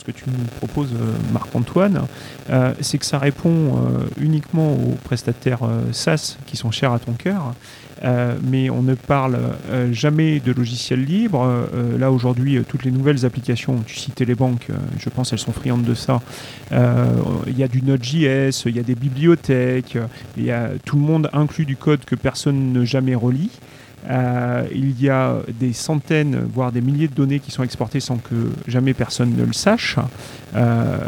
ce 0.00 0.04
que 0.04 0.12
tu 0.12 0.24
nous 0.26 0.44
proposes, 0.56 0.92
euh, 0.94 1.12
Marc-Antoine, 1.32 2.06
euh, 2.48 2.72
c'est 2.80 2.96
que 2.96 3.04
ça 3.04 3.18
répond 3.18 3.50
euh, 3.50 4.06
uniquement 4.18 4.72
aux 4.72 4.96
prestataires 5.04 5.60
SaaS 5.92 6.38
qui 6.46 6.56
sont 6.56 6.70
chers 6.70 6.92
à 6.92 6.98
ton 6.98 7.12
cœur. 7.12 7.54
mais 8.42 8.70
on 8.70 8.82
ne 8.82 8.94
parle 8.94 9.38
jamais 9.92 10.40
de 10.40 10.52
logiciels 10.52 11.04
libres. 11.04 11.46
là 11.98 12.10
aujourd'hui, 12.10 12.58
toutes 12.66 12.84
les 12.84 12.90
nouvelles 12.90 13.26
applications, 13.26 13.82
tu 13.86 13.96
citais 13.96 14.24
les 14.24 14.34
banques, 14.34 14.68
je 14.98 15.10
pense 15.10 15.34
elles 15.34 15.38
sont 15.38 15.52
friandes 15.52 15.84
de 15.84 15.92
ça. 15.92 16.22
Il 16.72 17.58
y 17.58 17.62
a 17.62 17.68
du 17.68 17.82
Node.js, 17.82 18.62
il 18.64 18.76
y 18.76 18.78
a 18.78 18.82
des 18.82 18.94
bibliothèques, 18.94 19.98
il 20.38 20.44
y 20.44 20.50
a 20.50 20.70
tout 20.86 20.96
le 20.96 21.02
monde 21.02 21.28
inclut 21.34 21.66
du 21.66 21.76
code 21.76 22.02
que 22.06 22.14
personne 22.14 22.72
ne 22.72 22.86
jamais 22.86 23.14
relit. 23.14 23.50
Euh, 24.08 24.66
il 24.72 25.00
y 25.00 25.10
a 25.10 25.36
des 25.58 25.72
centaines, 25.72 26.36
voire 26.52 26.72
des 26.72 26.80
milliers 26.80 27.08
de 27.08 27.14
données 27.14 27.40
qui 27.40 27.50
sont 27.50 27.62
exportées 27.62 28.00
sans 28.00 28.16
que 28.16 28.50
jamais 28.66 28.94
personne 28.94 29.34
ne 29.36 29.44
le 29.44 29.52
sache. 29.52 29.96
Euh, 30.56 30.98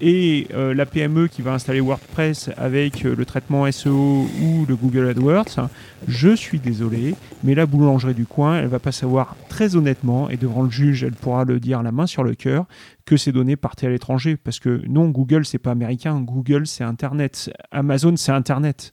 et 0.00 0.48
euh, 0.52 0.74
la 0.74 0.86
PME 0.86 1.28
qui 1.28 1.40
va 1.40 1.52
installer 1.52 1.80
WordPress 1.80 2.50
avec 2.56 3.04
le 3.04 3.24
traitement 3.24 3.70
SEO 3.70 4.26
ou 4.42 4.66
le 4.68 4.76
Google 4.76 5.08
AdWords, 5.08 5.68
je 6.08 6.34
suis 6.34 6.58
désolé, 6.58 7.14
mais 7.44 7.54
la 7.54 7.64
boulangerie 7.64 8.14
du 8.14 8.26
coin, 8.26 8.58
elle 8.58 8.66
va 8.66 8.78
pas 8.78 8.92
savoir 8.92 9.36
très 9.48 9.76
honnêtement, 9.76 10.28
et 10.28 10.36
devant 10.36 10.62
le 10.62 10.70
juge, 10.70 11.04
elle 11.04 11.12
pourra 11.12 11.44
le 11.44 11.60
dire 11.60 11.82
la 11.82 11.92
main 11.92 12.06
sur 12.06 12.24
le 12.24 12.34
cœur, 12.34 12.66
que 13.06 13.16
ces 13.16 13.32
données 13.32 13.56
partaient 13.56 13.86
à 13.86 13.90
l'étranger. 13.90 14.36
Parce 14.36 14.58
que 14.58 14.82
non, 14.88 15.08
Google, 15.08 15.46
c'est 15.46 15.58
pas 15.58 15.70
américain, 15.70 16.20
Google, 16.20 16.66
c'est 16.66 16.84
Internet. 16.84 17.50
Amazon, 17.70 18.16
c'est 18.16 18.32
Internet. 18.32 18.92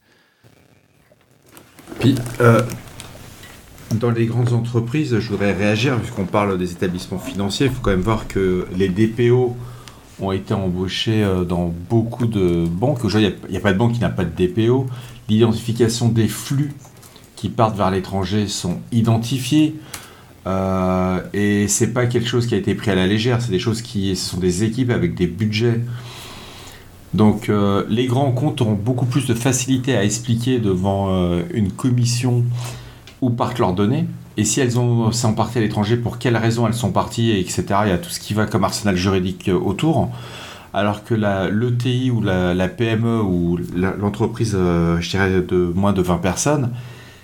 Puis, 2.00 2.16
dans 4.00 4.12
les 4.12 4.26
grandes 4.26 4.54
entreprises, 4.54 5.20
je 5.20 5.30
voudrais 5.30 5.54
réagir, 5.54 5.98
puisqu'on 5.98 6.26
parle 6.26 6.58
des 6.58 6.72
établissements 6.72 7.20
financiers, 7.20 7.68
il 7.68 7.72
faut 7.72 7.82
quand 7.82 7.92
même 7.92 8.02
voir 8.02 8.28
que 8.28 8.68
les 8.76 8.90
DPO 8.90 9.56
ont 10.20 10.32
été 10.32 10.54
embauchés 10.54 11.24
euh, 11.24 11.44
dans 11.44 11.74
beaucoup 11.90 12.26
de 12.26 12.66
banques. 12.68 13.04
Aujourd'hui, 13.04 13.34
il 13.48 13.52
n'y 13.52 13.58
a, 13.58 13.62
pas 13.62 13.74
de 13.74 13.78
banque 13.78 13.94
qui 13.94 14.00
n'a 14.00 14.10
pas 14.10 14.26
de 14.26 14.30
DPO. 14.30 14.86
L'identification 15.30 16.10
des 16.10 16.28
flux 16.28 16.72
qui 17.36 17.50
partent 17.50 17.76
vers 17.76 17.92
l'étranger 17.92 18.48
sont 18.48 18.78
identifiés. 18.92 19.76
Euh, 20.46 21.22
et 21.34 21.68
c'est 21.68 21.94
pas 21.94 22.06
quelque 22.06 22.28
chose 22.28 22.48
qui 22.48 22.56
a 22.56 22.58
été 22.58 22.76
pris 22.76 22.92
à 22.92 22.96
la 22.96 23.08
légère, 23.08 23.42
c'est 23.42 23.52
des 23.52 23.60
choses 23.60 23.82
qui 23.82 24.16
ce 24.16 24.32
sont 24.32 24.40
des 24.40 24.64
équipes 24.64 24.90
avec 24.90 25.16
des 25.16 25.28
budgets. 25.28 25.82
Donc 27.14 27.50
euh, 27.50 27.86
les 27.90 28.08
grands 28.08 28.32
comptes 28.32 28.62
auront 28.62 28.74
beaucoup 28.74 29.06
plus 29.06 29.26
de 29.28 29.34
facilité 29.34 29.96
à 29.96 30.04
expliquer 30.04 30.60
devant 30.60 31.08
euh, 31.10 31.44
une 31.54 31.72
commission 31.72 32.44
où 33.24 33.30
partent 33.30 33.60
leurs 33.60 33.74
données 33.74 34.06
et 34.36 34.46
si 34.46 34.60
elles 34.62 34.80
ont, 34.80 35.12
sont 35.12 35.34
parties 35.34 35.60
à 35.60 35.62
l'étranger, 35.62 35.96
pour 35.96 36.18
quelles 36.18 36.38
raisons 36.38 36.68
elles 36.68 36.74
sont 36.74 36.92
parties, 36.92 37.32
etc. 37.32 37.64
Il 37.84 37.90
y 37.90 37.92
a 37.92 37.98
tout 37.98 38.10
ce 38.10 38.20
qui 38.20 38.34
va 38.34 38.46
comme 38.46 38.64
arsenal 38.64 38.96
juridique 38.96 39.48
euh, 39.50 39.54
autour. 39.54 40.10
Alors 40.74 41.04
que 41.04 41.14
l'ETI 41.14 42.10
ou 42.10 42.22
la, 42.22 42.68
PME 42.68 43.22
ou 43.22 43.60
l'entreprise, 43.76 44.56
euh, 44.56 45.00
je 45.00 45.10
dirais, 45.12 45.30
de 45.30 45.72
moins 45.76 45.94
de 45.94 46.02
20 46.02 46.18
personnes, 46.18 46.72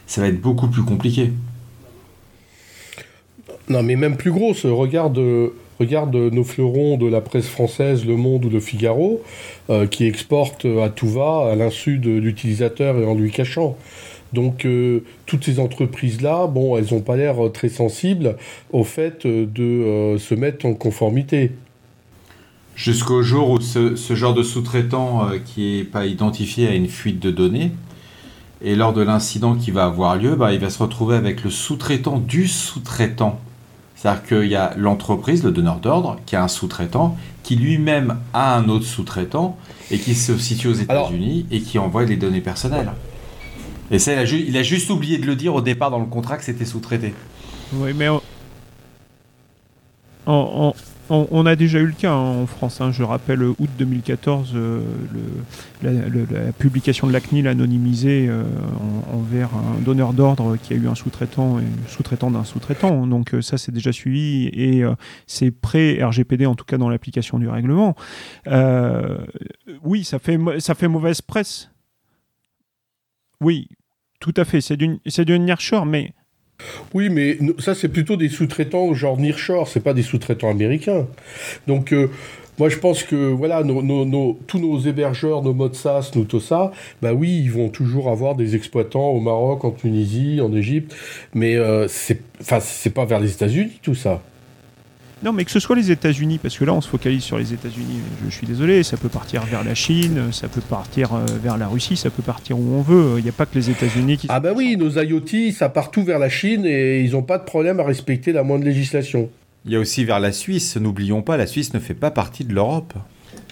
ça 0.06 0.22
va 0.22 0.28
être 0.28 0.40
beaucoup 0.40 0.68
plus 0.68 0.84
compliqué. 0.84 1.32
Non, 3.70 3.82
mais 3.82 3.96
même 3.96 4.18
plus 4.18 4.32
gros, 4.32 4.54
regarde, 4.66 5.20
regarde 5.80 6.16
nos 6.16 6.44
fleurons 6.44 6.98
de 6.98 7.08
la 7.08 7.22
presse 7.22 7.48
française, 7.48 8.06
Le 8.06 8.18
Monde 8.18 8.46
ou 8.46 8.50
Le 8.52 8.60
Figaro, 8.60 9.24
euh, 9.72 9.88
qui 9.88 10.06
exportent 10.06 10.66
à 10.66 10.90
tout 10.90 11.10
va 11.10 11.50
à 11.52 11.56
l'insu 11.56 11.98
de 11.98 12.12
l'utilisateur 12.12 13.00
et 13.00 13.06
en 13.06 13.16
lui 13.16 13.32
cachant. 13.32 13.78
Donc 14.34 14.66
euh, 14.66 15.04
toutes 15.26 15.44
ces 15.44 15.60
entreprises-là, 15.60 16.48
bon, 16.48 16.78
elles 16.78 16.94
n'ont 16.94 17.02
pas 17.02 17.16
l'air 17.16 17.46
euh, 17.46 17.50
très 17.50 17.70
sensibles 17.70 18.38
au 18.72 18.84
fait 18.84 19.26
euh, 19.26 19.46
de 19.46 20.18
se 20.18 20.36
mettre 20.36 20.66
en 20.66 20.74
conformité. 20.74 21.52
Jusqu'au 22.76 23.24
jour 23.24 23.50
où 23.50 23.60
ce, 23.60 23.96
genre 24.16 24.34
de 24.34 24.44
sous-traitant 24.44 25.28
qui 25.44 25.78
n'est 25.78 25.84
pas 25.84 26.06
identifié 26.06 26.68
a 26.68 26.74
une 26.74 26.88
fuite 26.88 27.20
de 27.20 27.30
données, 27.30 27.72
et 28.62 28.76
lors 28.76 28.94
de 28.94 29.02
l'incident 29.02 29.56
qui 29.56 29.72
va 29.72 29.86
avoir 29.86 30.16
lieu, 30.16 30.36
bah, 30.36 30.54
il 30.54 30.60
va 30.60 30.70
se 30.70 30.82
retrouver 30.82 31.18
avec 31.18 31.44
le 31.44 31.50
sous-traitant 31.50 32.20
du 32.20 32.48
sous-traitant. 32.48 33.40
C'est-à-dire 33.96 34.24
qu'il 34.24 34.46
y 34.46 34.56
a 34.56 34.74
l'entreprise, 34.78 35.44
le 35.44 35.52
donneur 35.52 35.80
d'ordre, 35.80 36.20
qui 36.26 36.38
a 36.38 36.44
un 36.44 36.48
sous-traitant, 36.48 37.18
qui 37.44 37.58
lui-même 37.58 38.18
a 38.32 38.56
un 38.56 38.70
autre 38.70 38.86
sous-traitant, 38.86 39.58
et 39.92 39.98
qui 39.98 40.16
se 40.16 40.38
situe 40.38 40.70
aux 40.70 40.74
États-Unis, 40.74 41.48
et 41.52 41.60
qui 41.60 41.80
envoie 41.80 42.06
les 42.06 42.16
données 42.16 42.40
personnelles. 42.40 42.92
Et 43.92 44.00
ça, 44.00 44.24
il 44.24 44.58
a, 44.58 44.64
juste 44.64 44.90
oublié 44.90 45.18
de 45.18 45.26
le 45.26 45.36
dire 45.36 45.56
au 45.56 45.62
départ 45.62 45.90
dans 45.90 46.00
le 46.00 46.06
contrat 46.06 46.38
que 46.38 46.44
c'était 46.44 46.66
sous-traité. 46.66 47.14
Oui, 47.74 47.92
mais 47.96 48.08
on, 50.28 51.46
a 51.46 51.56
déjà 51.56 51.80
eu 51.80 51.88
le 51.88 51.94
cas 51.94 52.12
hein, 52.12 52.42
en 52.42 52.46
France. 52.46 52.82
Hein. 52.82 52.92
je 52.92 53.02
rappelle 53.02 53.42
août 53.42 53.70
2014, 53.80 54.52
euh, 54.54 54.82
la, 55.82 56.52
publication 56.52 57.08
de 57.08 57.14
la 57.14 57.20
CNIL 57.20 57.48
anonymisée 57.48 58.28
euh, 58.30 58.44
envers 59.12 59.50
un 59.56 59.82
donneur 59.82 60.14
d'ordre 60.14 60.58
qui 60.62 60.74
a 60.74 60.76
eu 60.76 60.88
un 60.88 60.94
sous-traitant 60.94 61.60
et 61.60 61.64
sous-traitant 61.88 62.30
d'un 62.30 62.44
sous-traitant. 62.44 63.08
Donc 63.08 63.34
euh, 63.34 63.42
ça, 63.42 63.58
c'est 63.58 63.72
déjà 63.72 63.92
suivi 63.92 64.48
et 64.54 64.84
c'est 65.26 65.50
pré-RGPD, 65.50 66.46
en 66.46 66.56
tout 66.56 66.66
cas 66.66 66.78
dans 66.78 66.90
l'application 66.90 67.40
du 67.40 67.50
règlement. 67.50 67.96
oui, 69.84 70.04
ça 70.04 70.20
fait, 70.20 70.40
ça 70.60 70.76
fait 70.76 70.88
mauvaise 70.88 71.22
presse. 71.22 71.69
Oui, 73.42 73.68
tout 74.20 74.34
à 74.38 74.46
fait. 74.46 74.62
C'est 74.62 74.78
du, 74.78 75.00
du 75.06 75.40
mais 75.86 76.14
oui, 76.94 77.10
mais 77.10 77.38
ça, 77.60 77.74
c'est 77.74 77.88
plutôt 77.88 78.18
des 78.18 78.28
sous-traitants 78.28 78.84
genre 78.94 79.18
Nearshore, 79.18 79.68
c'est 79.68 79.80
pas 79.80 79.94
des 79.94 80.04
sous-traitants 80.04 80.50
américains. 80.50 81.08
Donc, 81.68 81.94
euh, 81.94 82.10
moi, 82.58 82.68
je 82.68 82.78
pense 82.78 83.04
que 83.04 83.16
voilà, 83.16 83.64
tous 83.64 84.60
nos 84.60 84.80
hébergeurs, 84.80 85.42
nos 85.42 85.54
modes 85.54 85.76
tout 86.26 86.40
ça, 86.42 86.74
bah 87.02 87.14
oui, 87.14 87.40
ils 87.42 87.52
vont 87.52 87.70
toujours 87.70 88.10
avoir 88.10 88.36
des 88.36 88.58
exploitants 88.58 89.10
au 89.12 89.22
Maroc, 89.22 89.64
en 89.64 89.72
Tunisie, 89.72 90.42
en 90.42 90.54
Égypte, 90.54 90.94
mais 91.34 91.56
euh, 91.56 91.88
c'est, 91.88 92.22
c'est 92.60 92.94
pas 92.94 93.06
vers 93.06 93.22
les 93.22 93.32
États-Unis 93.32 93.80
tout 93.82 93.96
ça. 93.96 94.22
Non, 95.22 95.34
mais 95.34 95.44
que 95.44 95.52
ce 95.52 95.60
soit 95.60 95.76
les 95.76 95.92
États-Unis, 95.92 96.38
parce 96.38 96.58
que 96.58 96.64
là 96.64 96.74
on 96.74 96.80
se 96.80 96.88
focalise 96.88 97.24
sur 97.24 97.38
les 97.38 97.54
États-Unis, 97.54 98.00
je, 98.26 98.30
suis 98.30 98.48
désolé, 98.48 98.84
ça 98.84 98.96
peut 98.96 99.10
partir 99.10 99.44
vers 99.44 99.66
la 99.66 99.76
Chine, 99.76 100.32
ça 100.32 100.48
peut 100.48 100.62
partir 100.62 101.14
euh, 101.14 101.26
vers 101.44 101.58
la 101.58 101.68
Russie, 101.68 101.98
ça 101.98 102.10
peut 102.10 102.24
partir 102.24 102.58
où 102.58 102.76
on 102.76 102.82
veut. 102.82 103.16
Il 103.18 103.24
n'y 103.24 103.30
a 103.30 103.34
pas 103.34 103.46
que 103.46 103.56
les 103.56 103.70
États-Unis 103.70 104.18
qui. 104.18 104.28
Ah, 104.30 104.40
bah 104.40 104.54
oui, 104.56 104.78
nos 104.78 104.92
IoT, 104.92 105.52
ça 105.52 105.68
part 105.68 105.92
tout 105.92 106.04
vers 106.04 106.20
la 106.20 106.30
Chine 106.30 106.66
et 106.66 107.02
ils 107.02 107.12
n'ont 107.12 107.24
pas 107.24 107.38
de 107.38 107.44
problème 107.44 107.80
à 107.82 107.84
respecter 107.84 108.32
la 108.32 108.44
moindre 108.44 108.64
législation. 108.64 109.30
Il 109.66 109.74
y 109.74 109.76
a 109.76 109.80
aussi 109.80 110.06
vers 110.06 110.22
la 110.22 110.32
Suisse, 110.32 110.78
n'oublions 110.78 111.22
pas, 111.22 111.36
la 111.36 111.48
Suisse 111.48 111.74
ne 111.74 111.80
fait 111.80 111.94
pas 111.94 112.12
partie 112.12 112.46
de 112.46 112.54
l'Europe. 112.54 112.94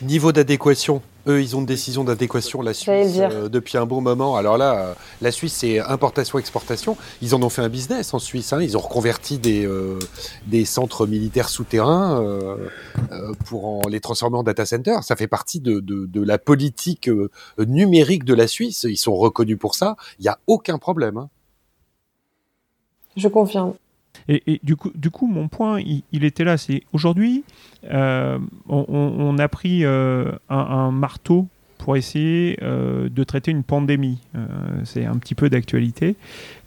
Niveau 0.04 0.32
d'adéquation, 0.32 1.02
eux, 1.28 1.42
ils 1.42 1.56
ont 1.56 1.60
une 1.60 1.66
décision 1.66 2.04
d'adéquation, 2.04 2.62
la 2.62 2.74
Suisse, 2.74 3.18
euh, 3.20 3.50
depuis 3.50 3.78
un 3.78 3.88
bon 3.88 4.00
moment. 4.00 4.36
Alors 4.36 4.58
là, 4.58 4.80
euh, 4.80 4.94
la 5.22 5.32
Suisse, 5.32 5.54
c'est 5.54 5.80
importation-exportation. 5.80 6.96
Ils 7.22 7.34
en 7.34 7.42
ont 7.42 7.50
fait 7.50 7.64
un 7.64 7.70
business 7.70 8.14
en 8.14 8.20
Suisse. 8.20 8.54
Hein. 8.54 8.62
Ils 8.62 8.78
ont 8.78 8.80
reconverti 8.80 9.40
des, 9.40 9.66
euh, 9.66 9.98
des 10.46 10.66
centres 10.66 11.08
militaires 11.08 11.50
souterrains 11.50 12.24
pour 13.46 13.66
en, 13.66 13.82
les 13.90 14.00
transformer 14.00 14.38
en 14.38 14.44
data 14.44 14.66
centers. 14.66 15.04
Ça 15.04 15.16
fait 15.16 15.28
partie 15.28 15.60
de, 15.60 15.80
de, 15.80 16.22
la 16.22 16.38
politique 16.38 17.10
numérique 17.58 18.24
de 18.24 18.34
la 18.36 18.48
Suisse. 18.48 18.86
Ils 18.88 18.98
sont 18.98 19.16
reconnus 19.16 19.58
pour 19.58 19.76
ça. 19.76 19.96
Il 20.20 20.24
n'y 20.24 20.30
a 20.30 20.38
aucun 20.46 20.78
problème. 20.78 21.18
Hein. 21.18 21.30
Je 23.16 23.28
confirme. 23.28 23.74
Et, 24.30 24.60
du, 24.64 24.76
coup, 24.76 25.28
mon 25.28 25.48
point, 25.48 25.80
il, 25.80 26.26
était 26.26 26.44
là. 26.44 26.58
C'est 26.58 26.84
aujourd'hui, 26.92 27.44
euh, 27.86 28.38
on, 28.68 29.38
a 29.38 29.48
pris 29.48 29.86
euh, 29.86 30.32
un, 30.50 30.92
marteau 30.92 31.48
pour 31.78 31.96
essayer 31.96 32.60
euh, 32.62 33.08
de 33.08 33.24
traiter 33.24 33.52
une 33.52 33.64
pandémie. 33.64 34.20
c'est 34.84 35.06
un 35.06 35.16
petit 35.18 35.36
peu 35.36 35.50
d'actualité. 35.50 36.16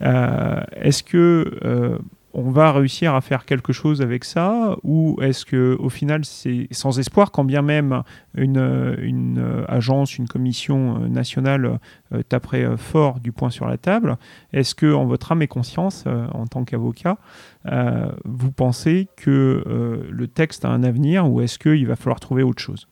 Est-ce 0.01 1.03
que 1.03 1.99
on 2.33 2.51
va 2.51 2.73
réussir 2.73 3.15
à 3.15 3.21
faire 3.21 3.45
quelque 3.45 3.73
chose 3.73 4.03
avec 4.03 4.25
ça 4.25 4.77
ou 4.83 5.19
est-ce 5.21 5.45
que 5.45 5.77
au 5.81 5.89
final 5.89 6.25
c'est 6.25 6.69
sans 6.71 6.99
espoir 6.99 7.33
quand 7.33 7.45
bien 7.45 7.63
même 7.63 8.03
une, 8.37 9.65
agence, 9.69 10.17
une 10.19 10.29
commission 10.29 10.99
nationale 11.09 11.79
euh, 12.13 12.23
taperait 12.23 12.77
fort 12.77 13.21
du 13.21 13.33
poing 13.33 13.51
sur 13.51 13.67
la 13.67 13.77
table 13.77 14.17
Est-ce 14.53 14.75
que 14.75 14.93
en 14.93 15.07
votre 15.07 15.33
âme 15.33 15.43
et 15.43 15.49
conscience, 15.49 16.05
euh, 16.07 16.27
en 16.33 16.47
tant 16.47 16.65
qu'avocat, 16.65 17.19
euh, 17.67 18.11
vous 18.25 18.53
pensez 18.53 19.09
que 19.17 19.65
le 20.09 20.29
texte 20.29 20.65
a 20.65 20.69
un 20.69 20.83
avenir 20.83 21.31
ou 21.31 21.41
est-ce 21.41 21.59
qu'il 21.59 21.87
va 21.87 21.97
falloir 21.97 22.21
trouver 22.21 22.43
autre 22.43 22.63
chose? 22.63 22.89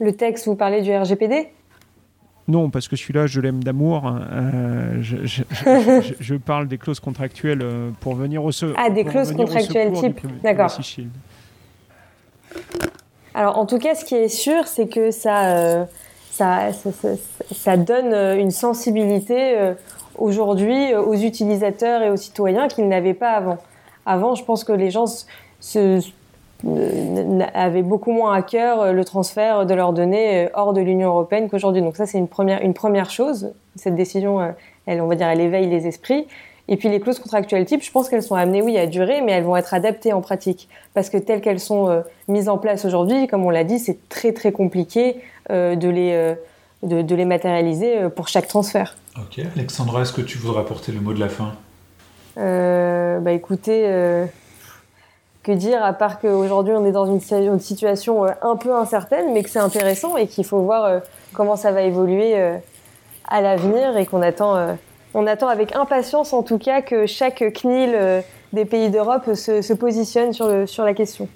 Le 0.00 0.12
texte, 0.12 0.46
vous 0.46 0.56
parlez 0.56 0.82
du 0.82 0.94
RGPD 0.94 1.48
non, 2.48 2.70
parce 2.70 2.88
que 2.88 2.96
celui-là, 2.96 3.26
je 3.26 3.42
l'aime 3.42 3.62
d'amour. 3.62 4.06
Hein. 4.06 4.22
Euh, 4.32 5.02
je, 6.20 6.34
parle 6.34 6.66
des 6.66 6.78
clauses 6.78 6.98
contractuelles 6.98 7.60
euh, 7.62 7.90
pour 8.00 8.14
venir 8.14 8.42
au 8.42 8.52
secours. 8.52 8.74
Ah, 8.78 8.88
des 8.88 9.04
clauses 9.04 9.32
contractuelles 9.32 9.92
type. 9.92 10.20
D'accord. 10.42 10.74
Alors, 13.34 13.58
en 13.58 13.66
tout 13.66 13.78
cas, 13.78 13.94
ce 13.94 14.04
qui 14.04 14.14
est 14.14 14.28
sûr, 14.28 14.66
c'est 14.66 14.88
que 14.88 15.10
ça, 15.10 15.56
euh, 15.56 15.84
ça, 16.30 16.70
ça, 17.52 17.76
donne 17.76 18.14
une 18.38 18.50
sensibilité 18.50 19.74
aujourd'hui 20.16 20.94
aux 20.94 21.14
utilisateurs 21.14 22.02
et 22.02 22.10
aux 22.10 22.16
citoyens 22.16 22.66
qu'ils 22.68 22.88
n'avaient 22.88 23.14
pas 23.14 23.32
avant. 23.32 23.58
Avant, 24.06 24.34
je 24.34 24.42
pense 24.42 24.64
que 24.64 24.72
les 24.72 24.90
gens 24.90 25.04
se, 25.60 26.00
avaient 27.54 27.82
beaucoup 27.82 28.12
moins 28.12 28.34
à 28.34 28.42
cœur 28.42 28.80
euh, 28.80 28.92
le 28.92 29.04
transfert 29.04 29.64
de 29.66 29.74
leurs 29.74 29.92
données 29.92 30.46
euh, 30.46 30.48
hors 30.54 30.72
de 30.72 30.80
l'Union 30.80 31.08
européenne 31.08 31.48
qu'aujourd'hui. 31.48 31.82
Donc 31.82 31.96
ça, 31.96 32.06
c'est 32.06 32.18
une 32.18 32.28
première, 32.28 32.62
une 32.62 32.74
première 32.74 33.10
chose. 33.10 33.52
Cette 33.76 33.94
décision, 33.94 34.40
euh, 34.40 34.50
elle, 34.86 35.00
on 35.00 35.06
va 35.06 35.14
dire, 35.14 35.28
elle 35.28 35.40
éveille 35.40 35.68
les 35.68 35.86
esprits. 35.86 36.26
Et 36.70 36.76
puis 36.76 36.88
les 36.90 37.00
clauses 37.00 37.18
contractuelles 37.18 37.64
type, 37.64 37.82
je 37.82 37.90
pense 37.90 38.08
qu'elles 38.08 38.22
sont 38.22 38.34
amenées, 38.34 38.60
oui, 38.60 38.76
à 38.76 38.86
durer, 38.86 39.22
mais 39.22 39.32
elles 39.32 39.44
vont 39.44 39.56
être 39.56 39.72
adaptées 39.72 40.12
en 40.12 40.20
pratique. 40.20 40.68
Parce 40.92 41.08
que 41.08 41.16
telles 41.16 41.40
qu'elles 41.40 41.60
sont 41.60 42.02
mises 42.26 42.50
en 42.50 42.58
place 42.58 42.84
aujourd'hui, 42.84 43.26
comme 43.26 43.46
on 43.46 43.48
l'a 43.48 43.64
dit, 43.64 43.78
c'est 43.78 44.06
très 44.10 44.32
très 44.32 44.52
compliqué 44.52 45.16
de, 45.48 45.88
les, 45.88 46.34
de, 46.82 47.14
les 47.14 47.24
matérialiser 47.24 48.10
pour 48.14 48.28
chaque 48.28 48.48
transfert. 48.48 48.98
Ok. 49.16 49.42
Alexandra, 49.56 50.02
est-ce 50.02 50.12
que 50.12 50.20
tu 50.20 50.36
voudrais 50.36 50.60
apporter 50.60 50.92
le 50.92 51.00
mot 51.00 51.14
de 51.14 51.20
la 51.20 51.30
fin? 51.30 51.54
Bah 52.36 53.32
écoutez 53.32 54.28
que 55.48 55.52
dire 55.52 55.82
à 55.82 55.94
part 55.94 56.20
qu'aujourd'hui 56.20 56.74
on 56.76 56.84
est 56.84 56.92
dans 56.92 57.06
une, 57.06 57.20
situation 57.58 58.26
euh, 58.26 58.32
un 58.42 58.56
peu 58.56 58.74
incertaine, 58.74 59.32
mais 59.32 59.42
que 59.42 59.48
c'est 59.48 59.58
intéressant 59.58 60.18
et 60.18 60.26
qu'il 60.26 60.44
faut 60.44 60.60
voir 60.60 60.84
euh, 60.84 61.00
comment 61.32 61.56
ça 61.56 61.72
va 61.72 61.80
évoluer 61.80 62.38
euh, 62.38 62.58
à 63.26 63.40
l'avenir 63.40 63.96
et 63.96 64.04
qu'on 64.04 64.20
attend, 64.20 64.76
on 65.14 65.26
attend 65.26 65.48
avec 65.48 65.74
impatience 65.74 66.34
en 66.34 66.42
tout 66.42 66.58
cas 66.58 66.82
que 66.82 67.06
chaque 67.06 67.42
CNIL 67.54 68.22
des 68.52 68.64
pays 68.66 68.90
d'Europe 68.90 69.34
se, 69.34 69.72
positionne 69.72 70.34
sur, 70.34 70.48
le, 70.48 70.66
sur 70.66 70.84
la 70.84 70.92
question. 70.92 71.28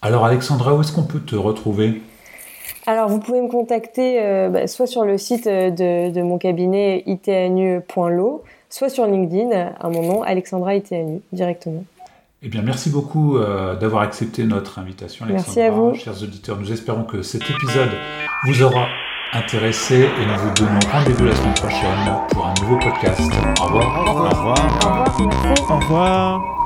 Alors 0.00 0.24
Alexandra, 0.24 0.74
où 0.74 0.80
est-ce 0.80 0.92
qu'on 0.92 1.04
peut 1.04 1.20
te 1.20 1.36
retrouver? 1.36 2.02
Alors, 2.86 3.08
vous 3.08 3.20
pouvez 3.20 3.40
me 3.40 3.48
contacter 3.48 4.18
bah, 4.50 4.66
soit 4.66 4.86
sur 4.86 5.04
le 5.04 5.16
site 5.16 5.46
de, 5.46 6.10
de 6.10 6.22
mon 6.22 6.36
cabinet 6.36 7.02
itnu.lo, 7.06 8.42
soit 8.72 8.88
sur 8.88 9.06
LinkedIn 9.06 9.50
à 9.78 9.88
mon 9.88 10.02
nom, 10.02 10.22
Alexandra 10.22 10.74
Itianu, 10.74 11.20
directement. 11.32 11.84
Eh 12.42 12.48
bien, 12.48 12.62
merci 12.62 12.90
beaucoup 12.90 13.36
euh, 13.36 13.76
d'avoir 13.76 14.02
accepté 14.02 14.42
notre 14.44 14.80
invitation, 14.80 15.24
Alexandra. 15.26 15.54
Merci 15.54 15.60
à 15.60 15.70
vous. 15.70 15.94
Chers 15.94 16.22
auditeurs, 16.22 16.58
nous 16.58 16.72
espérons 16.72 17.04
que 17.04 17.22
cet 17.22 17.42
épisode 17.42 17.90
vous 18.46 18.62
aura 18.64 18.88
intéressé 19.32 19.94
et 20.00 20.26
nous 20.26 20.38
vous 20.38 20.54
donnons 20.54 20.80
rendez-vous 20.90 21.24
la 21.24 21.34
semaine 21.34 21.54
prochaine 21.54 22.16
pour 22.30 22.46
un 22.46 22.54
nouveau 22.62 22.78
podcast. 22.78 23.20
Au 23.60 23.64
revoir. 23.66 24.08
Au 24.08 24.12
revoir. 24.12 24.28
Au 24.28 25.14
revoir. 25.14 25.70
Au 25.70 25.78
revoir. 25.78 26.61